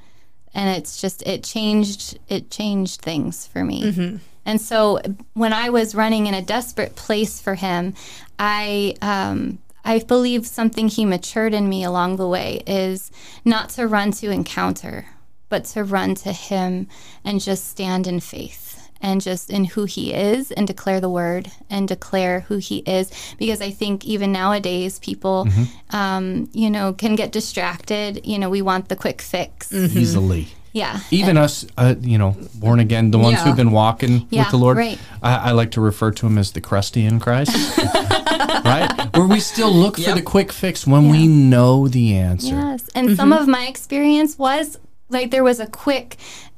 and 0.54 0.76
it's 0.76 1.00
just 1.00 1.22
it 1.26 1.42
changed 1.44 2.18
it 2.28 2.50
changed 2.50 3.00
things 3.00 3.46
for 3.46 3.64
me. 3.64 4.20
And 4.46 4.60
so 4.60 5.00
when 5.34 5.52
I 5.52 5.70
was 5.70 5.94
running 5.94 6.26
in 6.26 6.34
a 6.34 6.42
desperate 6.42 6.94
place 6.96 7.40
for 7.40 7.54
him, 7.54 7.94
I 8.38 8.94
um 9.02 9.58
I 9.84 9.98
believe 9.98 10.46
something 10.46 10.88
he 10.88 11.04
matured 11.04 11.54
in 11.54 11.68
me 11.68 11.84
along 11.84 12.16
the 12.16 12.28
way 12.28 12.62
is 12.66 13.10
not 13.44 13.68
to 13.70 13.86
run 13.86 14.12
to 14.12 14.30
encounter, 14.30 15.06
but 15.48 15.64
to 15.66 15.84
run 15.84 16.14
to 16.16 16.32
him 16.32 16.88
and 17.24 17.40
just 17.40 17.68
stand 17.68 18.06
in 18.06 18.20
faith 18.20 18.90
and 19.00 19.20
just 19.20 19.50
in 19.50 19.66
who 19.66 19.84
he 19.84 20.14
is 20.14 20.50
and 20.52 20.66
declare 20.66 20.98
the 20.98 21.10
word 21.10 21.50
and 21.68 21.86
declare 21.86 22.40
who 22.40 22.56
he 22.56 22.78
is. 22.78 23.12
Because 23.38 23.60
i 23.60 23.70
think 23.70 24.04
even 24.04 24.32
nowadays 24.32 24.98
people 25.00 25.46
um, 25.90 26.48
you 26.52 26.70
know 26.70 26.94
can 26.94 27.14
get 27.14 27.30
distracted. 27.30 28.26
You 28.26 28.38
know 28.38 28.48
we 28.48 28.62
want 28.62 28.88
the 28.88 28.96
quick 28.96 29.20
fix. 29.20 29.72
Easily. 29.72 30.48
Yeah 30.74 30.98
even 31.10 31.38
us, 31.38 31.64
uh, 31.78 31.94
you 32.00 32.18
know, 32.18 32.36
born 32.56 32.80
again, 32.80 33.10
the 33.10 33.18
ones 33.18 33.34
Yeah. 33.38 33.44
who've 33.44 33.56
been 33.56 33.70
walking 33.70 34.26
Yeah, 34.30 34.42
with 34.42 34.50
the 34.50 34.56
Lord, 34.58 34.76
right. 34.76 34.98
I, 35.22 35.48
I 35.48 35.50
like 35.52 35.70
to 35.72 35.80
refer 35.80 36.10
to 36.10 36.22
them 36.26 36.36
as 36.36 36.52
the 36.52 36.60
crusty 36.60 37.06
in 37.06 37.20
Christ, 37.20 37.54
right? 38.64 38.90
Where 39.16 39.26
we 39.26 39.40
still 39.40 39.72
look 39.72 39.96
for 39.98 40.12
the 40.12 40.22
quick 40.22 40.52
fix 40.52 40.86
when 40.86 41.08
we 41.08 41.26
know 41.28 41.88
the 41.88 42.16
answer. 42.16 42.54
Yes. 42.56 42.88
And 42.94 43.16
some 43.16 43.32
of 43.32 43.46
my 43.48 43.66
experience 43.66 44.36
was 44.38 44.78
like 45.08 45.30
there 45.30 45.44
was 45.44 45.60
a 45.60 45.66
quick 45.66 46.16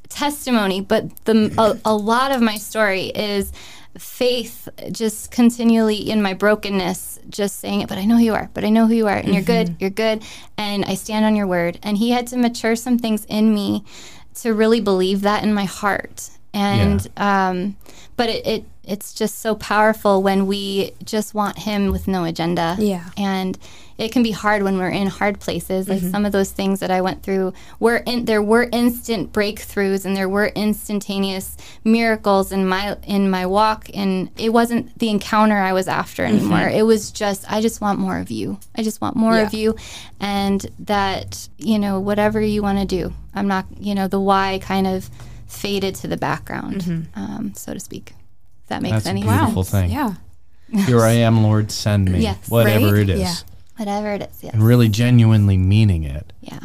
testimony, 0.09 0.81
but 0.81 1.15
the 1.27 1.53
a, 1.59 1.79
a 1.85 1.95
lot 1.95 2.33
of 2.33 2.41
my 2.41 2.57
story 2.57 3.07
is 3.15 3.53
faith 3.99 4.69
just 4.93 5.31
continually 5.31 6.11
in 6.11 6.21
my 6.21 6.35
brokenness 6.35 7.19
just 7.29 7.59
saying 7.61 7.81
it 7.81 7.88
but 7.88 7.99
i 7.99 8.05
know 8.05 8.17
who 8.17 8.25
you 8.25 8.35
are 8.35 8.50
but 8.53 8.65
i 8.65 8.69
know 8.69 8.87
who 8.87 8.95
you 8.95 9.07
are 9.07 9.17
and 9.17 9.33
you're 9.33 9.43
mm-hmm. 9.43 9.73
good 9.73 9.76
you're 9.81 9.91
good 9.91 10.23
and 10.59 10.85
i 10.85 10.95
stand 10.95 11.25
on 11.25 11.37
your 11.37 11.47
word. 11.47 11.79
And 11.83 11.99
he 11.99 12.11
had 12.11 12.26
to 12.29 12.37
mature 12.37 12.76
some 12.76 12.99
things 12.99 13.25
in 13.26 13.55
me 13.55 13.85
to 14.37 14.53
really 14.53 14.81
believe 14.81 15.23
that 15.23 15.43
in 15.43 15.55
my 15.55 15.65
heart 15.65 16.31
and 16.57 17.09
um 17.17 17.77
but 18.17 18.29
it, 18.31 18.47
it 18.47 18.65
it's 18.83 19.13
just 19.13 19.41
so 19.41 19.55
powerful 19.57 20.23
when 20.23 20.47
we 20.47 20.93
just 21.05 21.35
want 21.35 21.59
him 21.59 21.91
with 21.91 22.07
no 22.07 22.23
agenda. 22.23 22.77
Yeah. 22.79 23.05
and 23.17 23.59
it 23.99 24.13
can 24.13 24.23
be 24.23 24.31
hard 24.31 24.63
when 24.63 24.77
we're 24.79 24.91
in 24.91 25.07
hard 25.09 25.41
places. 25.41 25.89
Mm-hmm. 25.89 26.11
some 26.11 26.25
of 26.27 26.33
those 26.33 26.53
things 26.53 26.81
that 26.81 26.91
i 26.91 27.01
went 27.01 27.23
through 27.25 27.53
were 27.81 27.97
in 27.97 28.25
there 28.27 28.43
were 28.43 28.69
instant 28.73 29.33
breakthroughs 29.33 30.05
and 30.07 30.15
there 30.17 30.29
were 30.29 30.47
instantaneous 30.55 31.57
miracles 31.83 32.53
in 32.53 32.67
my 32.69 32.97
in 33.07 33.29
my 33.31 33.45
walk. 33.47 33.89
And 33.95 34.31
it 34.39 34.51
wasn't 34.53 34.97
the 34.99 35.09
encounter 35.11 35.57
i 35.59 35.73
was 35.73 35.89
after 35.89 36.25
anymore. 36.25 36.69
It 36.69 36.85
was 36.87 37.11
just 37.11 37.51
i 37.51 37.61
just 37.61 37.81
want 37.81 37.99
more 37.99 38.19
of 38.19 38.31
you. 38.31 38.59
I 38.77 38.83
just 38.83 39.01
want 39.01 39.17
more 39.17 39.37
of 39.39 39.49
Mm-hmm. 39.49 39.57
You. 39.57 39.77
And 40.21 40.65
that 40.81 41.49
you 41.59 41.79
know 41.79 42.01
whatever 42.01 42.41
you 42.41 42.63
want 42.63 42.79
to 42.79 42.87
do 42.87 43.13
i'm 43.35 43.49
not 43.49 43.65
you 43.79 43.95
know 43.95 44.09
the 44.09 44.21
why 44.21 44.59
kind 44.63 44.87
of 44.87 45.11
faded 45.47 45.95
to 45.97 46.09
the 46.09 46.17
background 46.17 46.83
Mm-hmm. 46.83 47.19
um, 47.21 47.55
so 47.55 47.73
to 47.75 47.81
speak 47.81 48.12
if 48.62 48.69
that 48.69 48.83
makes 48.83 48.93
That's 48.95 49.07
a 49.07 49.11
any 49.11 49.23
beautiful 49.23 49.62
sense 49.65 49.91
thing. 49.91 49.91
Yeah. 49.93 50.15
Here 50.87 51.00
I 51.00 51.12
am, 51.12 51.43
Lord, 51.45 51.71
send 51.71 52.11
me. 52.11 52.21
Yes. 52.21 52.49
Whatever 52.50 52.93
Right? 52.95 53.03
it 53.03 53.09
is. 53.11 53.21
Yeah. 53.21 53.35
whatever 53.76 54.12
it 54.15 54.23
is 54.23 54.43
yes 54.43 54.53
And 54.55 54.62
really 54.65 54.88
genuinely 54.88 55.57
meaning 55.57 56.03
it. 56.05 56.33
yeah 56.41 56.61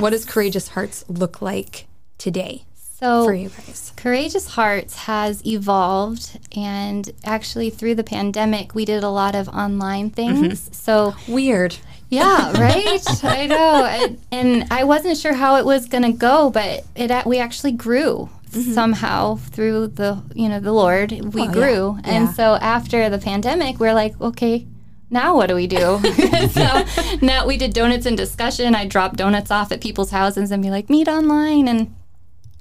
What 0.00 0.10
does 0.10 0.24
courageous 0.26 0.68
hearts 0.68 1.04
look 1.08 1.40
like 1.40 1.86
today 2.18 2.64
so 3.00 3.24
for 3.24 3.32
you 3.34 3.48
guys? 3.48 3.92
Courageous 3.96 4.48
Hearts 4.48 4.94
has 5.06 5.44
evolved, 5.46 6.38
and 6.56 7.10
actually, 7.24 7.70
through 7.70 7.94
the 7.94 8.02
pandemic, 8.04 8.74
we 8.74 8.84
did 8.84 9.02
a 9.04 9.08
lot 9.08 9.34
of 9.36 9.48
online 9.48 10.10
things. 10.10 10.68
So, 10.76 11.14
Weird. 11.28 11.76
Yeah, 12.10 12.52
right? 12.60 13.24
I 13.24 13.46
know. 13.46 13.84
And, 13.84 14.18
and 14.32 14.72
I 14.72 14.84
wasn't 14.84 15.16
sure 15.18 15.34
how 15.34 15.56
it 15.56 15.64
was 15.64 15.86
going 15.86 16.04
to 16.04 16.12
go, 16.12 16.50
but 16.50 16.84
it 16.96 17.26
we 17.26 17.38
actually 17.38 17.72
grew. 17.72 18.28
somehow 18.50 19.36
through 19.36 19.88
the 19.88 20.22
you 20.34 20.48
know 20.48 20.58
the 20.58 20.72
Lord 20.72 21.10
we 21.34 21.42
yeah. 21.44 21.52
grew, 21.52 21.98
and 22.04 22.26
Yeah. 22.26 22.32
so 22.32 22.54
after 22.54 23.10
the 23.10 23.18
pandemic, 23.18 23.78
we're 23.78 23.94
like, 23.94 24.18
okay. 24.20 24.66
Now 25.10 25.36
what 25.36 25.46
do 25.48 25.54
we 25.54 25.66
do? 25.66 25.98
so 26.50 26.84
now 27.22 27.46
we 27.46 27.56
did 27.56 27.72
donuts 27.72 28.04
and 28.06 28.16
discussion. 28.16 28.74
I 28.74 28.84
dropped 28.86 29.16
donuts 29.16 29.50
off 29.50 29.72
at 29.72 29.80
people's 29.80 30.10
houses 30.10 30.50
and 30.50 30.62
be 30.62 30.70
like, 30.70 30.90
meet 30.90 31.08
online. 31.08 31.66
And 31.66 31.94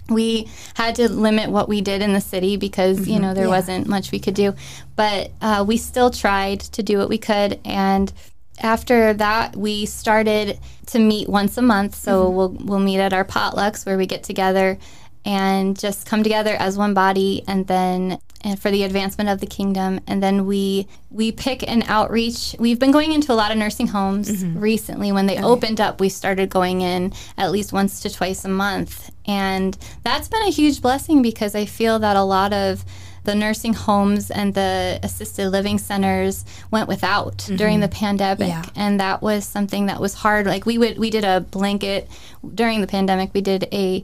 we 0.10 0.48
had 0.76 0.96
to 0.96 1.10
limit 1.12 1.50
what 1.52 1.68
we 1.68 1.82
did 1.82 2.02
in 2.02 2.14
the 2.14 2.22
city 2.22 2.56
because 2.56 3.06
you 3.08 3.20
know 3.20 3.34
there 3.34 3.46
Yeah. 3.46 3.50
wasn't 3.58 3.88
much 3.88 4.12
we 4.14 4.20
could 4.20 4.36
do 4.36 4.54
but 4.96 5.32
uh, 5.42 5.66
we 5.68 5.76
still 5.76 6.10
tried 6.10 6.62
to 6.62 6.82
do 6.82 6.98
what 6.98 7.10
we 7.10 7.18
could 7.18 7.60
and 7.66 8.14
after 8.60 9.14
that 9.14 9.56
we 9.56 9.86
started 9.86 10.60
to 10.88 11.00
meet 11.00 11.30
once 11.30 11.58
a 11.58 11.62
month. 11.62 11.96
So 11.96 12.26
mm-hmm. 12.26 12.36
we'll 12.36 12.50
we'll 12.50 12.80
meet 12.80 13.00
at 13.00 13.14
our 13.14 13.26
potlucks 13.26 13.86
where 13.86 13.98
we 13.98 14.06
get 14.06 14.24
together 14.24 14.78
and 15.26 15.78
just 15.78 16.08
come 16.08 16.24
together 16.24 16.56
as 16.58 16.78
one 16.78 16.94
body 16.94 17.44
and 17.48 17.68
then 17.68 18.20
and 18.42 18.60
for 18.60 18.70
the 18.72 18.84
advancement 18.84 19.30
of 19.30 19.42
the 19.42 19.48
kingdom. 19.48 20.00
And 20.08 20.24
then 20.24 20.46
we 20.46 20.88
we 21.10 21.32
pick 21.32 21.68
an 21.68 21.84
outreach. 21.84 22.56
We've 22.60 22.80
been 22.80 22.92
going 22.92 23.12
into 23.12 23.34
a 23.34 23.36
lot 23.36 23.52
of 23.52 23.58
nursing 23.58 23.88
homes 23.88 24.30
mm-hmm. 24.30 24.60
recently. 24.60 25.12
When 25.12 25.26
they 25.26 25.42
opened 25.42 25.82
up 25.82 26.00
we 26.00 26.10
started 26.10 26.50
going 26.50 26.82
in 26.82 27.14
at 27.38 27.52
least 27.52 27.74
once 27.74 28.00
to 28.02 28.10
twice 28.10 28.46
a 28.46 28.50
month. 28.50 29.12
And 29.26 29.78
that's 30.04 30.30
been 30.30 30.44
a 30.44 30.52
huge 30.52 30.82
blessing 30.82 31.22
because 31.22 31.54
i 31.54 31.66
feel 31.66 32.00
that 32.00 32.16
a 32.16 32.24
lot 32.24 32.54
of 32.54 32.86
the 33.28 33.36
nursing 33.36 33.74
homes 33.88 34.32
and 34.40 34.54
the 34.54 35.00
assisted 35.04 35.50
living 35.58 35.78
centers 35.78 36.36
went 36.72 36.88
without 36.88 37.38
during 37.62 37.80
the 37.86 37.88
pandemic 38.04 38.48
Yeah. 38.48 38.64
and 38.84 39.00
that 39.06 39.22
was 39.22 39.42
something 39.46 39.84
that 39.90 40.00
was 40.06 40.14
hard 40.24 40.46
like 40.54 40.66
we 40.66 40.78
would 40.82 40.96
we 40.98 41.10
did 41.18 41.26
a 41.34 41.42
blanket 41.58 42.02
during 42.62 42.78
the 42.82 42.88
pandemic 42.98 43.28
we 43.34 43.42
did 43.42 43.62
a 43.84 44.04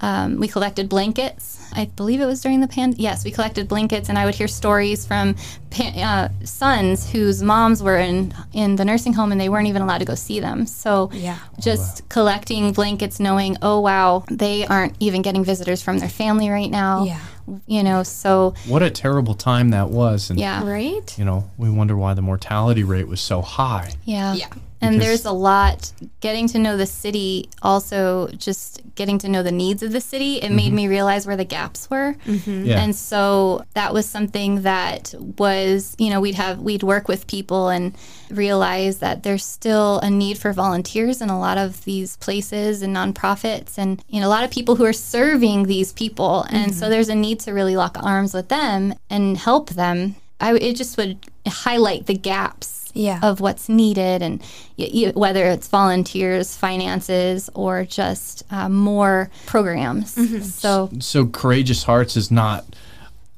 um, 0.00 0.40
we 0.40 0.48
collected 0.48 0.88
blankets. 0.88 1.44
I 1.80 1.84
believe 2.00 2.20
it 2.20 2.26
was 2.26 2.40
during 2.42 2.60
the 2.60 2.66
pan. 2.66 2.88
Yes, 2.98 3.24
we 3.24 3.30
collected 3.30 3.68
blankets, 3.68 4.08
and 4.08 4.18
I 4.18 4.24
would 4.26 4.34
hear 4.34 4.48
stories 4.48 5.06
from 5.06 5.36
pa- 5.70 5.94
uh, 6.10 6.28
sons 6.44 7.08
whose 7.12 7.40
moms 7.40 7.78
were 7.86 7.98
in 7.98 8.34
in 8.52 8.74
the 8.74 8.84
nursing 8.84 9.12
home, 9.12 9.30
and 9.30 9.40
they 9.40 9.48
weren't 9.48 9.68
even 9.68 9.80
allowed 9.80 9.98
to 9.98 10.04
go 10.12 10.16
see 10.16 10.40
them. 10.40 10.66
So, 10.66 11.08
Yeah. 11.14 11.38
just 11.60 12.08
collecting 12.08 12.72
blankets, 12.72 13.20
knowing, 13.20 13.56
oh 13.62 13.78
wow, 13.78 14.24
they 14.28 14.66
aren't 14.66 14.96
even 14.98 15.22
getting 15.22 15.44
visitors 15.44 15.80
from 15.82 15.98
their 16.00 16.08
family 16.22 16.48
right 16.50 16.70
now. 16.84 17.04
Yeah. 17.04 17.20
You 17.66 17.82
know. 17.82 18.02
So, 18.02 18.54
What 18.66 18.82
a 18.82 18.90
terrible 18.90 19.34
time 19.34 19.70
that 19.70 19.90
was. 19.90 20.30
And, 20.30 20.38
yeah, 20.38 20.64
Right? 20.66 21.16
you 21.18 21.24
know, 21.24 21.50
we 21.56 21.70
wonder 21.70 21.96
why 21.96 22.14
the 22.14 22.22
mortality 22.22 22.84
rate 22.84 23.08
was 23.08 23.20
so 23.20 23.42
high. 23.42 23.92
Yeah. 24.04 24.34
Yeah. 24.34 24.48
And 24.80 25.00
there's 25.00 25.24
a 25.24 25.32
lot 25.32 25.92
getting 26.20 26.48
to 26.48 26.58
know 26.58 26.76
the 26.76 26.86
city, 26.86 27.48
also 27.62 28.26
just 28.36 28.81
getting 28.94 29.18
to 29.18 29.28
know 29.28 29.42
the 29.42 29.52
needs 29.52 29.82
of 29.82 29.92
the 29.92 30.00
city. 30.00 30.36
It 30.36 30.50
made 30.50 30.66
mm-hmm. 30.66 30.76
me 30.76 30.88
realize 30.88 31.26
where 31.26 31.36
the 31.36 31.44
gaps 31.44 31.88
were. 31.90 32.14
Mm-hmm. 32.26 32.66
Yeah. 32.66 32.82
And 32.82 32.94
so 32.94 33.64
that 33.74 33.92
was 33.92 34.06
something 34.06 34.62
that 34.62 35.14
was, 35.38 35.94
you 35.98 36.10
know, 36.10 36.20
we'd 36.20 36.34
have, 36.34 36.60
we'd 36.60 36.82
work 36.82 37.08
with 37.08 37.26
people 37.26 37.68
and 37.68 37.94
realize 38.30 38.98
that 38.98 39.22
there's 39.22 39.44
still 39.44 39.98
a 40.00 40.10
need 40.10 40.38
for 40.38 40.52
volunteers 40.52 41.20
in 41.20 41.30
a 41.30 41.38
lot 41.38 41.58
of 41.58 41.84
these 41.84 42.16
places 42.16 42.82
and 42.82 42.94
nonprofits 42.94 43.78
and, 43.78 44.02
you 44.08 44.20
know, 44.20 44.26
a 44.26 44.30
lot 44.30 44.44
of 44.44 44.50
people 44.50 44.76
who 44.76 44.84
are 44.84 44.92
serving 44.92 45.64
these 45.64 45.92
people. 45.92 46.46
And 46.50 46.74
so 46.74 46.82
mm-hmm. 46.82 46.90
there's 46.90 47.08
a 47.08 47.14
need 47.14 47.40
to 47.40 47.52
really 47.52 47.76
lock 47.76 47.96
arms 48.02 48.34
with 48.34 48.48
them 48.48 48.94
and 49.10 49.36
help 49.36 49.70
them. 49.70 50.16
I, 50.40 50.54
it 50.54 50.74
just 50.74 50.96
would 50.96 51.18
highlight 51.46 52.06
the 52.06 52.14
gaps 52.14 52.81
Yeah. 52.94 53.20
of 53.22 53.40
what's 53.40 53.68
needed 53.68 54.22
and 54.22 54.42
y- 54.76 54.90
y- 54.92 55.12
whether 55.14 55.44
it's 55.46 55.68
volunteers, 55.68 56.56
finances, 56.56 57.48
or 57.54 57.84
just 57.84 58.42
uh, 58.50 58.68
more 58.68 59.30
programs. 59.46 60.12
So, 60.54 60.90
so 61.00 61.26
courageous 61.26 61.84
hearts 61.84 62.16
is 62.16 62.30
not 62.30 62.64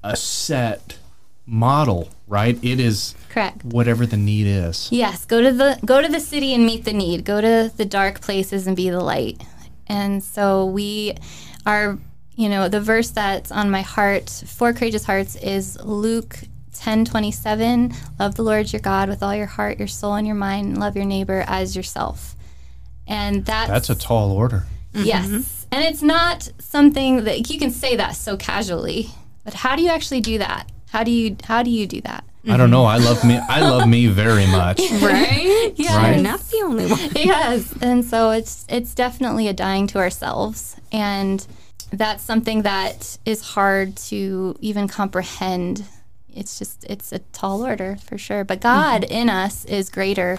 a 0.03 0.17
set 0.17 0.99
model 1.47 2.09
right 2.27 2.59
it 2.65 2.81
is 2.81 3.15
correct. 3.29 3.63
whatever 3.67 4.07
the 4.07 4.17
need 4.17 4.47
is 4.47 4.89
Yes, 4.91 5.27
go 5.27 5.43
to 5.43 5.53
the 5.53 5.79
go 5.85 6.01
to 6.01 6.09
the 6.09 6.21
city 6.21 6.55
and 6.55 6.65
meet 6.65 6.85
the 6.85 6.93
need. 6.95 7.25
Go 7.25 7.41
to 7.43 7.71
the 7.77 7.85
dark 7.85 8.21
places 8.23 8.67
and 8.67 8.75
be 8.75 8.89
the 8.89 9.01
light. 9.01 9.43
And 9.87 10.25
so 10.25 10.65
we 10.65 11.17
are, 11.67 11.99
you 12.35 12.49
know, 12.49 12.69
the 12.69 12.81
verse 12.81 13.11
that's 13.11 13.53
on 13.53 13.71
my 13.71 13.83
heart 13.83 14.31
for 14.47 14.73
courageous 14.73 15.05
hearts 15.05 15.37
is 15.37 15.79
Luke 15.85 16.39
10 16.75 17.05
27. 17.05 17.93
Love 18.19 18.35
the 18.35 18.43
Lord 18.43 18.73
your 18.73 18.81
God 18.81 19.09
with 19.09 19.23
all 19.23 19.35
your 19.35 19.47
heart, 19.47 19.79
your 19.79 19.89
soul, 19.89 20.15
and 20.15 20.27
your 20.27 20.37
mind, 20.37 20.69
and 20.69 20.81
love 20.81 20.97
your 20.97 21.05
neighbor 21.05 21.45
as 21.47 21.75
yourself. 21.77 22.35
And 23.07 23.45
that's, 23.45 23.71
that's 23.71 23.91
a 23.91 23.95
tall 23.95 24.33
order 24.33 24.65
mm-hmm. 24.93 25.07
Yes. 25.07 25.67
And 25.71 25.85
it's 25.85 26.03
not 26.03 26.51
something 26.59 27.25
that 27.25 27.51
you 27.51 27.59
can 27.59 27.71
say 27.71 27.97
that 27.97 28.13
so 28.13 28.37
casually. 28.37 29.09
But 29.45 29.55
how 29.55 29.77
do 29.77 29.83
you 29.83 29.91
actually 29.91 30.21
do 30.21 30.39
that? 30.39 30.71
How 30.91 31.03
do 31.03 31.11
you 31.11 31.37
how 31.45 31.63
do 31.63 31.71
you 31.71 31.87
do 31.87 32.01
that? 32.03 32.25
i 32.47 32.57
don't 32.57 32.71
know 32.71 32.85
i 32.85 32.99
love 32.99 33.25
me 33.25 33.39
i 33.49 33.61
love 33.71 33.89
me 33.89 34.07
very 34.07 34.47
much 34.47 34.79
Right? 35.01 35.73
Yeah. 35.77 35.97
Right. 35.97 36.15
You're 36.15 36.23
not 36.23 36.41
the 36.41 36.61
only 36.63 36.87
one. 36.87 36.99
yes 37.17 37.75
and 37.81 38.05
so 38.05 38.31
it's 38.33 38.67
it's 38.69 38.95
definitely 38.95 39.49
a 39.49 39.53
dying 39.53 39.87
to 39.89 39.99
ourselves 39.99 40.77
and 40.93 41.47
that's 41.91 42.23
something 42.23 42.63
that 42.63 43.19
is 43.25 43.41
hard 43.41 43.97
to 43.97 44.57
even 44.61 44.89
comprehend 44.89 45.85
it's 46.35 46.59
just 46.59 46.85
it's 46.85 47.13
a 47.13 47.19
tall 47.33 47.65
order 47.65 47.97
for 48.05 48.19
sure 48.19 48.45
but 48.45 48.61
god 48.61 49.03
mm-hmm. 49.03 49.13
in 49.13 49.31
us 49.31 49.65
is 49.67 49.89
greater 49.91 50.39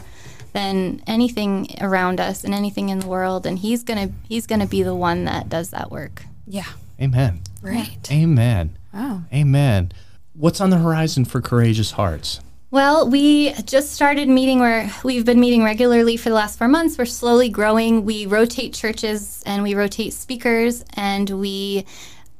than 0.53 1.01
anything 1.07 1.67
around 1.81 2.19
us 2.19 2.43
and 2.43 2.53
anything 2.53 2.89
in 2.89 2.99
the 2.99 3.07
world 3.07 3.45
and 3.45 3.59
he's 3.59 3.83
gonna 3.83 4.09
he's 4.27 4.47
gonna 4.47 4.65
be 4.67 4.83
the 4.83 4.95
one 4.95 5.25
that 5.25 5.49
does 5.49 5.69
that 5.71 5.91
work 5.91 6.23
Yeah. 6.47 6.63
amen 7.01 7.41
Right. 7.61 7.97
amen 8.11 8.77
Wow. 8.93 9.23
amen 9.33 9.91
what's 10.33 10.61
on 10.61 10.69
the 10.69 10.77
horizon 10.77 11.25
for 11.25 11.41
courageous 11.41 11.91
hearts 11.91 12.39
Well, 12.71 13.09
we 13.09 13.53
just 13.63 13.91
started 13.93 14.27
meeting 14.27 14.59
where 14.59 14.91
we've 15.03 15.23
been 15.25 15.39
meeting 15.39 15.63
regularly 15.63 16.17
for 16.17 16.27
the 16.29 16.35
last 16.35 16.57
four 16.57 16.67
months. 16.67 16.97
We're 16.97 17.05
slowly 17.05 17.47
growing. 17.47 18.03
We 18.03 18.25
rotate 18.25 18.73
churches 18.73 19.41
and 19.45 19.63
we 19.63 19.75
rotate 19.75 20.11
speakers 20.13 20.83
and 20.95 21.29
we 21.29 21.85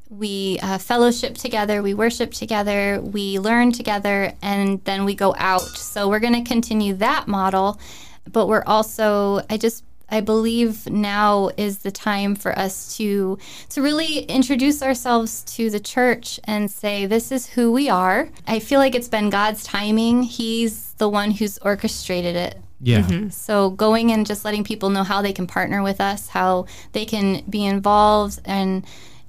we 0.09 0.59
uh, 0.61 0.77
fellowship 0.77 1.35
together, 1.35 1.81
we 1.81 1.93
worship 1.93 2.31
together, 2.31 3.01
we 3.01 3.39
learn 3.39 3.71
together, 3.71 4.33
and 4.41 4.83
then 4.83 5.05
we 5.05 5.15
go 5.15 5.35
out. 5.37 5.61
So 5.61 6.07
we're 6.07 6.19
going 6.19 6.43
to 6.43 6.47
continue 6.47 6.93
that 6.95 7.27
model, 7.27 7.79
but 8.31 8.47
we're 8.47 8.63
also 8.65 9.41
I 9.49 9.57
just 9.57 9.83
I 10.09 10.21
believe 10.21 10.87
now 10.87 11.49
is 11.57 11.79
the 11.79 11.91
time 11.91 12.35
for 12.35 12.57
us 12.57 12.95
to 12.97 13.37
to 13.69 13.81
really 13.81 14.19
introduce 14.19 14.81
ourselves 14.83 15.43
to 15.55 15.69
the 15.69 15.79
church 15.79 16.39
and 16.43 16.69
say 16.69 17.05
this 17.05 17.31
is 17.31 17.47
who 17.47 17.71
we 17.71 17.89
are. 17.89 18.29
I 18.47 18.59
feel 18.59 18.79
like 18.79 18.95
it's 18.95 19.07
been 19.07 19.29
God's 19.29 19.63
timing. 19.63 20.23
He's 20.23 20.93
the 20.93 21.09
one 21.09 21.31
who's 21.31 21.57
orchestrated 21.59 22.35
it. 22.35 22.57
yeah 22.81 23.29
So 23.29 23.71
going 23.71 24.11
and 24.11 24.25
just 24.25 24.45
letting 24.45 24.63
people 24.63 24.89
know 24.89 25.03
how 25.03 25.21
they 25.21 25.33
can 25.33 25.47
partner 25.47 25.81
with 25.81 25.99
us, 25.99 26.27
how 26.29 26.67
they 26.91 27.05
can 27.05 27.43
be 27.49 27.65
involved 27.65 28.39
and 28.45 28.85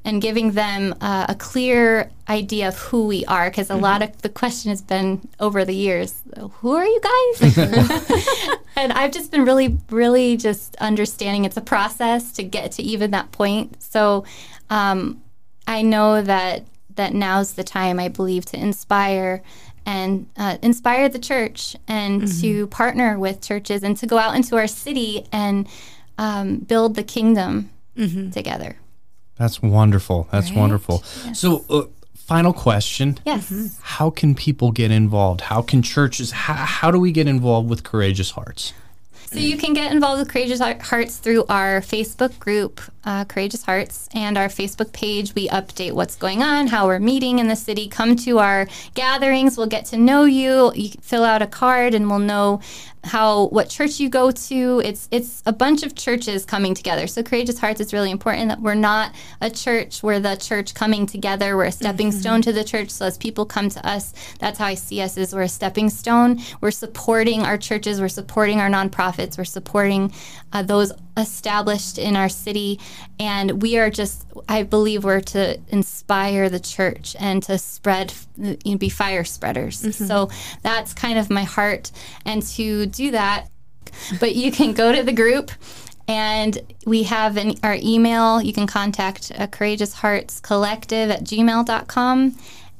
and 0.06 0.22
giving 0.22 0.52
them 0.52 0.94
uh, 1.00 1.26
a 1.28 1.34
clear 1.34 2.08
idea 2.28 2.68
of 2.68 2.78
who 2.78 3.08
we 3.08 3.24
are 3.26 3.50
because 3.50 3.70
a 3.70 3.76
lot 3.76 4.02
of 4.02 4.22
the 4.22 4.28
question 4.28 4.70
has 4.70 4.80
been 4.80 5.28
over 5.40 5.64
the 5.64 5.74
years 5.74 6.22
who 6.52 6.74
are 6.74 6.86
you 6.86 7.00
guys? 7.00 7.58
And 8.78 8.92
i've 8.92 9.10
just 9.10 9.30
been 9.30 9.44
really 9.44 9.78
really 9.90 10.36
just 10.36 10.76
understanding 10.76 11.44
it's 11.44 11.56
a 11.56 11.62
process 11.62 12.32
to 12.32 12.42
get 12.42 12.72
to 12.72 12.82
even 12.82 13.10
that 13.10 13.32
point. 13.32 13.82
So 13.82 14.24
um, 14.70 15.22
i 15.66 15.82
know 15.82 16.22
that 16.22 16.64
that 16.94 17.12
now's 17.12 17.54
the 17.54 17.64
time 17.64 17.98
i 17.98 18.08
believe 18.08 18.44
to 18.46 18.56
inspire 18.56 19.42
and 19.84 20.28
uh, 20.36 20.58
inspire 20.62 21.08
the 21.08 21.18
church 21.18 21.76
and 21.86 22.26
to 22.40 22.66
partner 22.68 23.18
with 23.18 23.40
churches 23.40 23.82
and 23.82 23.96
to 23.96 24.06
go 24.06 24.18
out 24.18 24.34
into 24.34 24.56
our 24.56 24.66
city 24.66 25.26
and 25.32 25.68
um, 26.18 26.58
build 26.58 26.94
the 26.96 27.04
kingdom 27.04 27.70
together 28.32 28.76
that's 29.38 29.62
wonderful. 29.62 30.28
That's 30.30 30.52
wonderful. 30.52 30.98
So 31.34 31.64
uh, 31.68 31.82
final 32.14 32.52
question. 32.52 33.18
Yes. 33.24 33.78
How 33.82 34.10
can 34.10 34.34
people 34.34 34.72
get 34.72 34.90
involved? 34.90 35.42
How 35.42 35.62
can 35.62 35.82
churches 35.82 36.30
how, 36.32 36.54
how 36.54 36.90
do 36.90 36.98
we 36.98 37.12
get 37.12 37.28
involved 37.28 37.68
with 37.68 37.84
courageous 37.84 38.32
hearts? 38.32 38.72
So 39.26 39.40
you 39.40 39.56
can 39.58 39.74
get 39.74 39.90
involved 39.92 40.20
with 40.20 40.28
Courageous 40.30 40.60
Hearts 40.60 41.18
through 41.18 41.44
our 41.48 41.80
Facebook 41.80 42.38
group, 42.38 42.80
uh, 43.04 43.24
Courageous 43.24 43.64
Hearts, 43.64 44.08
and 44.14 44.38
our 44.38 44.46
Facebook 44.46 44.92
page. 44.92 45.34
We 45.34 45.48
update 45.48 45.92
what's 45.92 46.14
going 46.14 46.42
on, 46.42 46.68
how 46.68 46.86
we're 46.86 47.00
meeting 47.00 47.40
in 47.40 47.48
the 47.48 47.56
city. 47.56 47.88
Come 47.88 48.14
to 48.16 48.38
our 48.38 48.68
gatherings. 48.94 49.58
We'll 49.58 49.66
get 49.66 49.84
to 49.86 49.96
know 49.96 50.24
you. 50.24 50.72
You 50.74 50.90
can 50.90 51.00
fill 51.00 51.24
out 51.24 51.42
a 51.42 51.46
card, 51.48 51.92
and 51.92 52.08
we'll 52.08 52.20
know 52.20 52.60
how 53.06 53.46
what 53.46 53.68
church 53.68 54.00
you 54.00 54.08
go 54.08 54.30
to. 54.30 54.82
It's 54.84 55.08
it's 55.10 55.42
a 55.46 55.52
bunch 55.52 55.82
of 55.82 55.94
churches 55.94 56.44
coming 56.44 56.74
together. 56.74 57.06
So 57.06 57.22
Courageous 57.22 57.58
Hearts 57.58 57.80
is 57.80 57.92
really 57.92 58.10
important 58.10 58.48
that 58.48 58.60
we're 58.60 58.74
not 58.74 59.14
a 59.40 59.48
church. 59.48 60.02
We're 60.02 60.20
the 60.20 60.36
church 60.36 60.74
coming 60.74 61.06
together. 61.06 61.56
We're 61.56 61.66
a 61.66 61.72
stepping 61.72 62.12
stone 62.12 62.42
to 62.42 62.52
the 62.52 62.64
church. 62.64 62.90
So 62.90 63.06
as 63.06 63.16
people 63.16 63.46
come 63.46 63.68
to 63.70 63.86
us, 63.86 64.12
that's 64.40 64.58
how 64.58 64.66
I 64.66 64.74
see 64.74 65.00
us. 65.00 65.16
Is 65.16 65.34
we're 65.34 65.42
a 65.42 65.48
stepping 65.48 65.88
stone. 65.88 66.40
We're 66.60 66.70
supporting 66.70 67.42
our 67.42 67.56
churches. 67.56 68.00
We're 68.00 68.08
supporting 68.08 68.60
our 68.60 68.68
nonprofits. 68.68 69.38
We're 69.38 69.44
supporting 69.44 70.12
uh, 70.52 70.62
those 70.62 70.92
established 71.16 71.98
in 71.98 72.14
our 72.16 72.28
city 72.28 72.78
and 73.18 73.62
we 73.62 73.78
are 73.78 73.90
just 73.90 74.26
i 74.48 74.62
believe 74.62 75.02
we're 75.02 75.20
to 75.20 75.58
inspire 75.68 76.48
the 76.48 76.60
church 76.60 77.16
and 77.18 77.42
to 77.42 77.56
spread 77.56 78.12
you 78.36 78.56
know, 78.64 78.76
be 78.76 78.88
fire 78.88 79.24
spreaders. 79.24 79.96
So 79.96 80.30
that's 80.62 80.92
kind 80.92 81.18
of 81.18 81.30
my 81.30 81.44
heart 81.44 81.90
and 82.24 82.42
to 82.42 82.86
do 82.86 83.12
that 83.12 83.48
but 84.20 84.34
you 84.34 84.52
can 84.52 84.72
go 84.72 84.94
to 84.94 85.02
the 85.02 85.12
group 85.12 85.50
and 86.08 86.58
we 86.86 87.02
have 87.04 87.36
an, 87.36 87.54
our 87.62 87.76
email. 87.82 88.40
You 88.40 88.52
can 88.52 88.66
contact 88.66 89.32
uh, 89.36 89.46
courageous 89.46 89.94
hearts 89.94 90.40
collective 90.40 91.10
at 91.10 91.24
gmail.com 91.24 92.36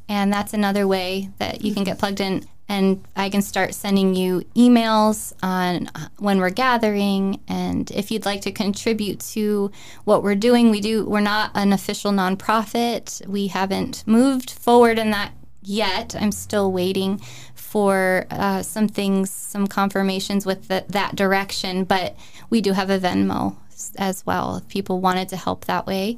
and 0.09 0.33
that's 0.33 0.55
another 0.55 0.87
way 0.87 1.31
that 1.39 1.63
you 1.63 1.75
can 1.75 1.85
get 1.85 1.99
plugged 1.99 2.21
in 2.21 2.47
and 2.69 3.05
i 3.15 3.29
can 3.29 3.43
start 3.43 3.75
sending 3.75 4.15
you 4.15 4.43
emails 4.55 5.33
on 5.43 5.89
uh, 5.95 6.09
when 6.19 6.39
we're 6.39 6.51
gathering. 6.51 7.41
And 7.49 7.91
if 7.91 8.11
you'd 8.11 8.25
like 8.25 8.41
to 8.43 8.53
contribute 8.53 9.21
to 9.21 9.71
what 10.05 10.23
we're 10.23 10.35
doing 10.35 10.71
we 10.71 10.81
do 10.81 11.05
we're 11.05 11.21
not 11.21 11.51
an 11.55 11.73
official 11.73 12.13
nonprofit. 12.13 13.27
We 13.27 13.49
haven't 13.49 14.05
moved 14.07 14.51
forward 14.51 14.99
in 14.99 15.11
that 15.11 15.33
yet. 15.63 16.15
I'm 16.19 16.33
still 16.33 16.73
waiting 16.73 17.21
for 17.55 18.27
uh, 18.31 18.63
some 18.63 18.89
things 18.89 19.31
some 19.31 19.67
confirmations 19.67 20.47
with 20.47 20.69
the, 20.69 20.85
that 20.89 21.17
direction. 21.17 21.85
But 21.85 22.17
we 22.51 22.61
do 22.61 22.73
have 22.73 22.91
a 22.91 22.99
venmo 22.99 23.57
as 23.99 24.25
well 24.25 24.57
if 24.57 24.69
people 24.69 25.01
wanted 25.01 25.29
to 25.29 25.37
help 25.37 25.67
that 25.67 25.87
way 25.87 26.17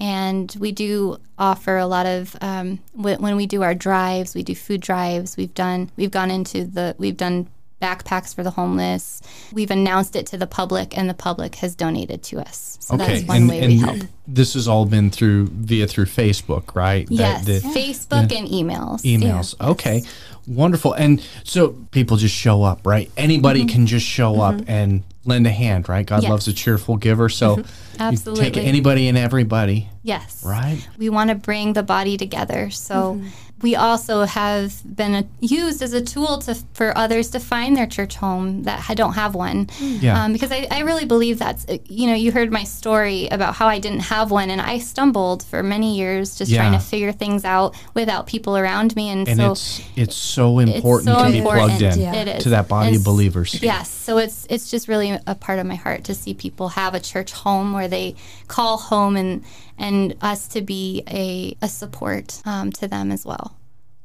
and 0.00 0.56
we 0.58 0.72
do 0.72 1.18
offer 1.38 1.76
a 1.76 1.86
lot 1.86 2.06
of 2.06 2.34
um, 2.40 2.78
wh- 2.94 3.20
when 3.20 3.36
we 3.36 3.46
do 3.46 3.62
our 3.62 3.74
drives 3.74 4.34
we 4.34 4.42
do 4.42 4.54
food 4.54 4.80
drives. 4.80 5.36
We've 5.36 5.54
done 5.54 5.90
we've 5.96 6.10
gone 6.10 6.30
into 6.30 6.64
the 6.64 6.96
we've 6.98 7.16
done 7.16 7.46
backpacks 7.80 8.34
for 8.34 8.42
the 8.42 8.50
homeless. 8.50 9.22
We've 9.52 9.70
announced 9.70 10.14
it 10.14 10.26
to 10.26 10.36
the 10.36 10.46
public 10.46 10.98
and 10.98 11.08
the 11.08 11.14
public 11.14 11.54
has 11.56 11.74
donated 11.74 12.22
to 12.24 12.38
us. 12.40 12.76
So 12.80 12.96
that's 12.96 13.22
one 13.24 13.36
and, 13.38 13.48
way 13.48 13.66
we 13.66 13.78
help. 13.78 14.00
this 14.26 14.52
has 14.54 14.68
all 14.68 14.84
been 14.84 15.10
through 15.10 15.46
via 15.46 15.86
through 15.86 16.04
Facebook, 16.06 16.74
right? 16.74 17.06
That- 17.08 17.14
yes 17.14 17.44
that- 17.46 17.62
facebook 17.62 18.36
and 18.36 18.48
emails. 18.48 19.00
Emails. 19.02 19.54
Okay, 19.60 20.02
wonderful. 20.46 20.92
And 20.92 21.26
so 21.44 21.68
people 21.90 22.16
just 22.18 22.34
show 22.34 22.62
up, 22.62 22.86
right? 22.86 23.10
Anybody 23.16 23.64
can 23.64 23.86
just 23.86 24.04
show 24.06 24.40
up 24.40 24.60
and 24.66 25.02
lend 25.24 25.46
a 25.46 25.50
hand, 25.50 25.88
right? 25.88 26.06
God 26.06 26.16
Mm-hmm. 26.16 26.22
Yes. 26.22 26.24
Mm-hmm. 26.24 26.32
loves 26.32 26.48
a 26.48 26.52
cheerful 26.52 26.96
giver, 26.96 27.28
so 27.28 27.56
you 27.58 27.62
take 27.62 28.00
Absolutely. 28.00 28.64
anybody 28.64 29.08
and 29.08 29.18
everybody, 29.18 29.88
yes 30.02 30.42
right? 30.44 30.86
we 30.98 31.08
want 31.10 31.28
to 31.30 31.36
bring 31.36 31.74
the 31.74 31.82
body 31.82 32.16
together. 32.16 32.70
So 32.70 33.14
Mm-hmm. 33.14 33.28
We 33.62 33.76
also 33.76 34.22
have 34.24 34.82
been 34.96 35.14
a, 35.14 35.24
used 35.40 35.82
as 35.82 35.92
a 35.92 36.00
tool 36.00 36.38
to 36.38 36.54
for 36.72 36.96
others 36.96 37.30
to 37.30 37.40
find 37.40 37.76
their 37.76 37.86
church 37.86 38.16
home 38.16 38.62
that 38.64 38.80
don't 38.94 39.14
have 39.14 39.34
one. 39.34 39.68
Yeah. 39.80 40.24
Um, 40.24 40.32
because 40.32 40.52
I, 40.52 40.66
I 40.70 40.80
really 40.80 41.04
believe 41.04 41.38
that's 41.38 41.66
uh, 41.68 41.78
you 41.86 42.06
know 42.06 42.14
you 42.14 42.32
heard 42.32 42.50
my 42.50 42.64
story 42.64 43.28
about 43.28 43.54
how 43.54 43.66
I 43.66 43.78
didn't 43.78 44.00
have 44.00 44.30
one 44.30 44.50
and 44.50 44.60
I 44.60 44.78
stumbled 44.78 45.42
for 45.42 45.62
many 45.62 45.96
years 45.96 46.36
just 46.36 46.54
trying 46.54 46.72
to 46.72 46.78
figure 46.78 47.12
things 47.12 47.44
out 47.44 47.76
without 47.94 48.26
people 48.26 48.56
around 48.56 48.96
me 48.96 49.08
and, 49.10 49.28
And 49.28 49.38
so 49.38 49.52
it's 49.52 49.82
it's 49.96 50.16
so 50.16 50.58
important 50.58 51.14
so 51.14 51.24
to 51.24 51.32
be 51.32 51.40
plugged 51.40 51.82
in 51.82 52.00
Yeah. 52.00 52.14
It 52.14 52.28
is. 52.28 52.42
to 52.44 52.50
that 52.50 52.68
body 52.68 52.88
And 52.88 52.96
of 52.96 53.04
believers. 53.04 53.60
Yes, 53.62 53.90
so 53.90 54.18
it's 54.18 54.46
it's 54.48 54.70
just 54.70 54.88
really 54.88 55.18
a 55.26 55.34
part 55.34 55.58
of 55.58 55.66
my 55.66 55.76
heart 55.76 56.04
to 56.04 56.14
see 56.14 56.34
people 56.34 56.68
have 56.70 56.94
a 56.94 57.00
church 57.00 57.32
home 57.32 57.72
where 57.72 57.88
they 57.88 58.16
call 58.48 58.78
home 58.78 59.16
and 59.16 59.44
and 59.80 60.14
us 60.20 60.46
to 60.48 60.60
be 60.60 61.02
a, 61.08 61.56
a 61.62 61.68
support 61.68 62.40
um, 62.44 62.70
to 62.72 62.86
them 62.86 63.10
as 63.10 63.24
well. 63.24 63.56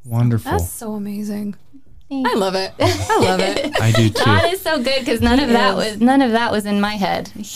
Wonderful. 0.05 0.51
That's 0.51 0.71
so 0.71 0.93
amazing. 0.93 1.55
Thank 2.09 2.27
I 2.27 2.35
love 2.35 2.53
it. 2.53 2.71
I 2.79 3.19
love 3.19 3.39
it. 3.39 3.71
I 3.81 3.91
do 3.91 4.09
too. 4.09 4.23
God 4.23 4.53
is 4.53 4.61
so 4.61 4.81
good 4.81 4.99
because 4.99 5.21
none 5.21 5.39
of 5.39 5.49
that 5.49 5.75
was 5.75 5.99
none 5.99 6.21
of 6.21 6.31
that 6.33 6.51
was 6.51 6.67
in 6.67 6.79
my 6.79 6.93
head. 6.93 7.31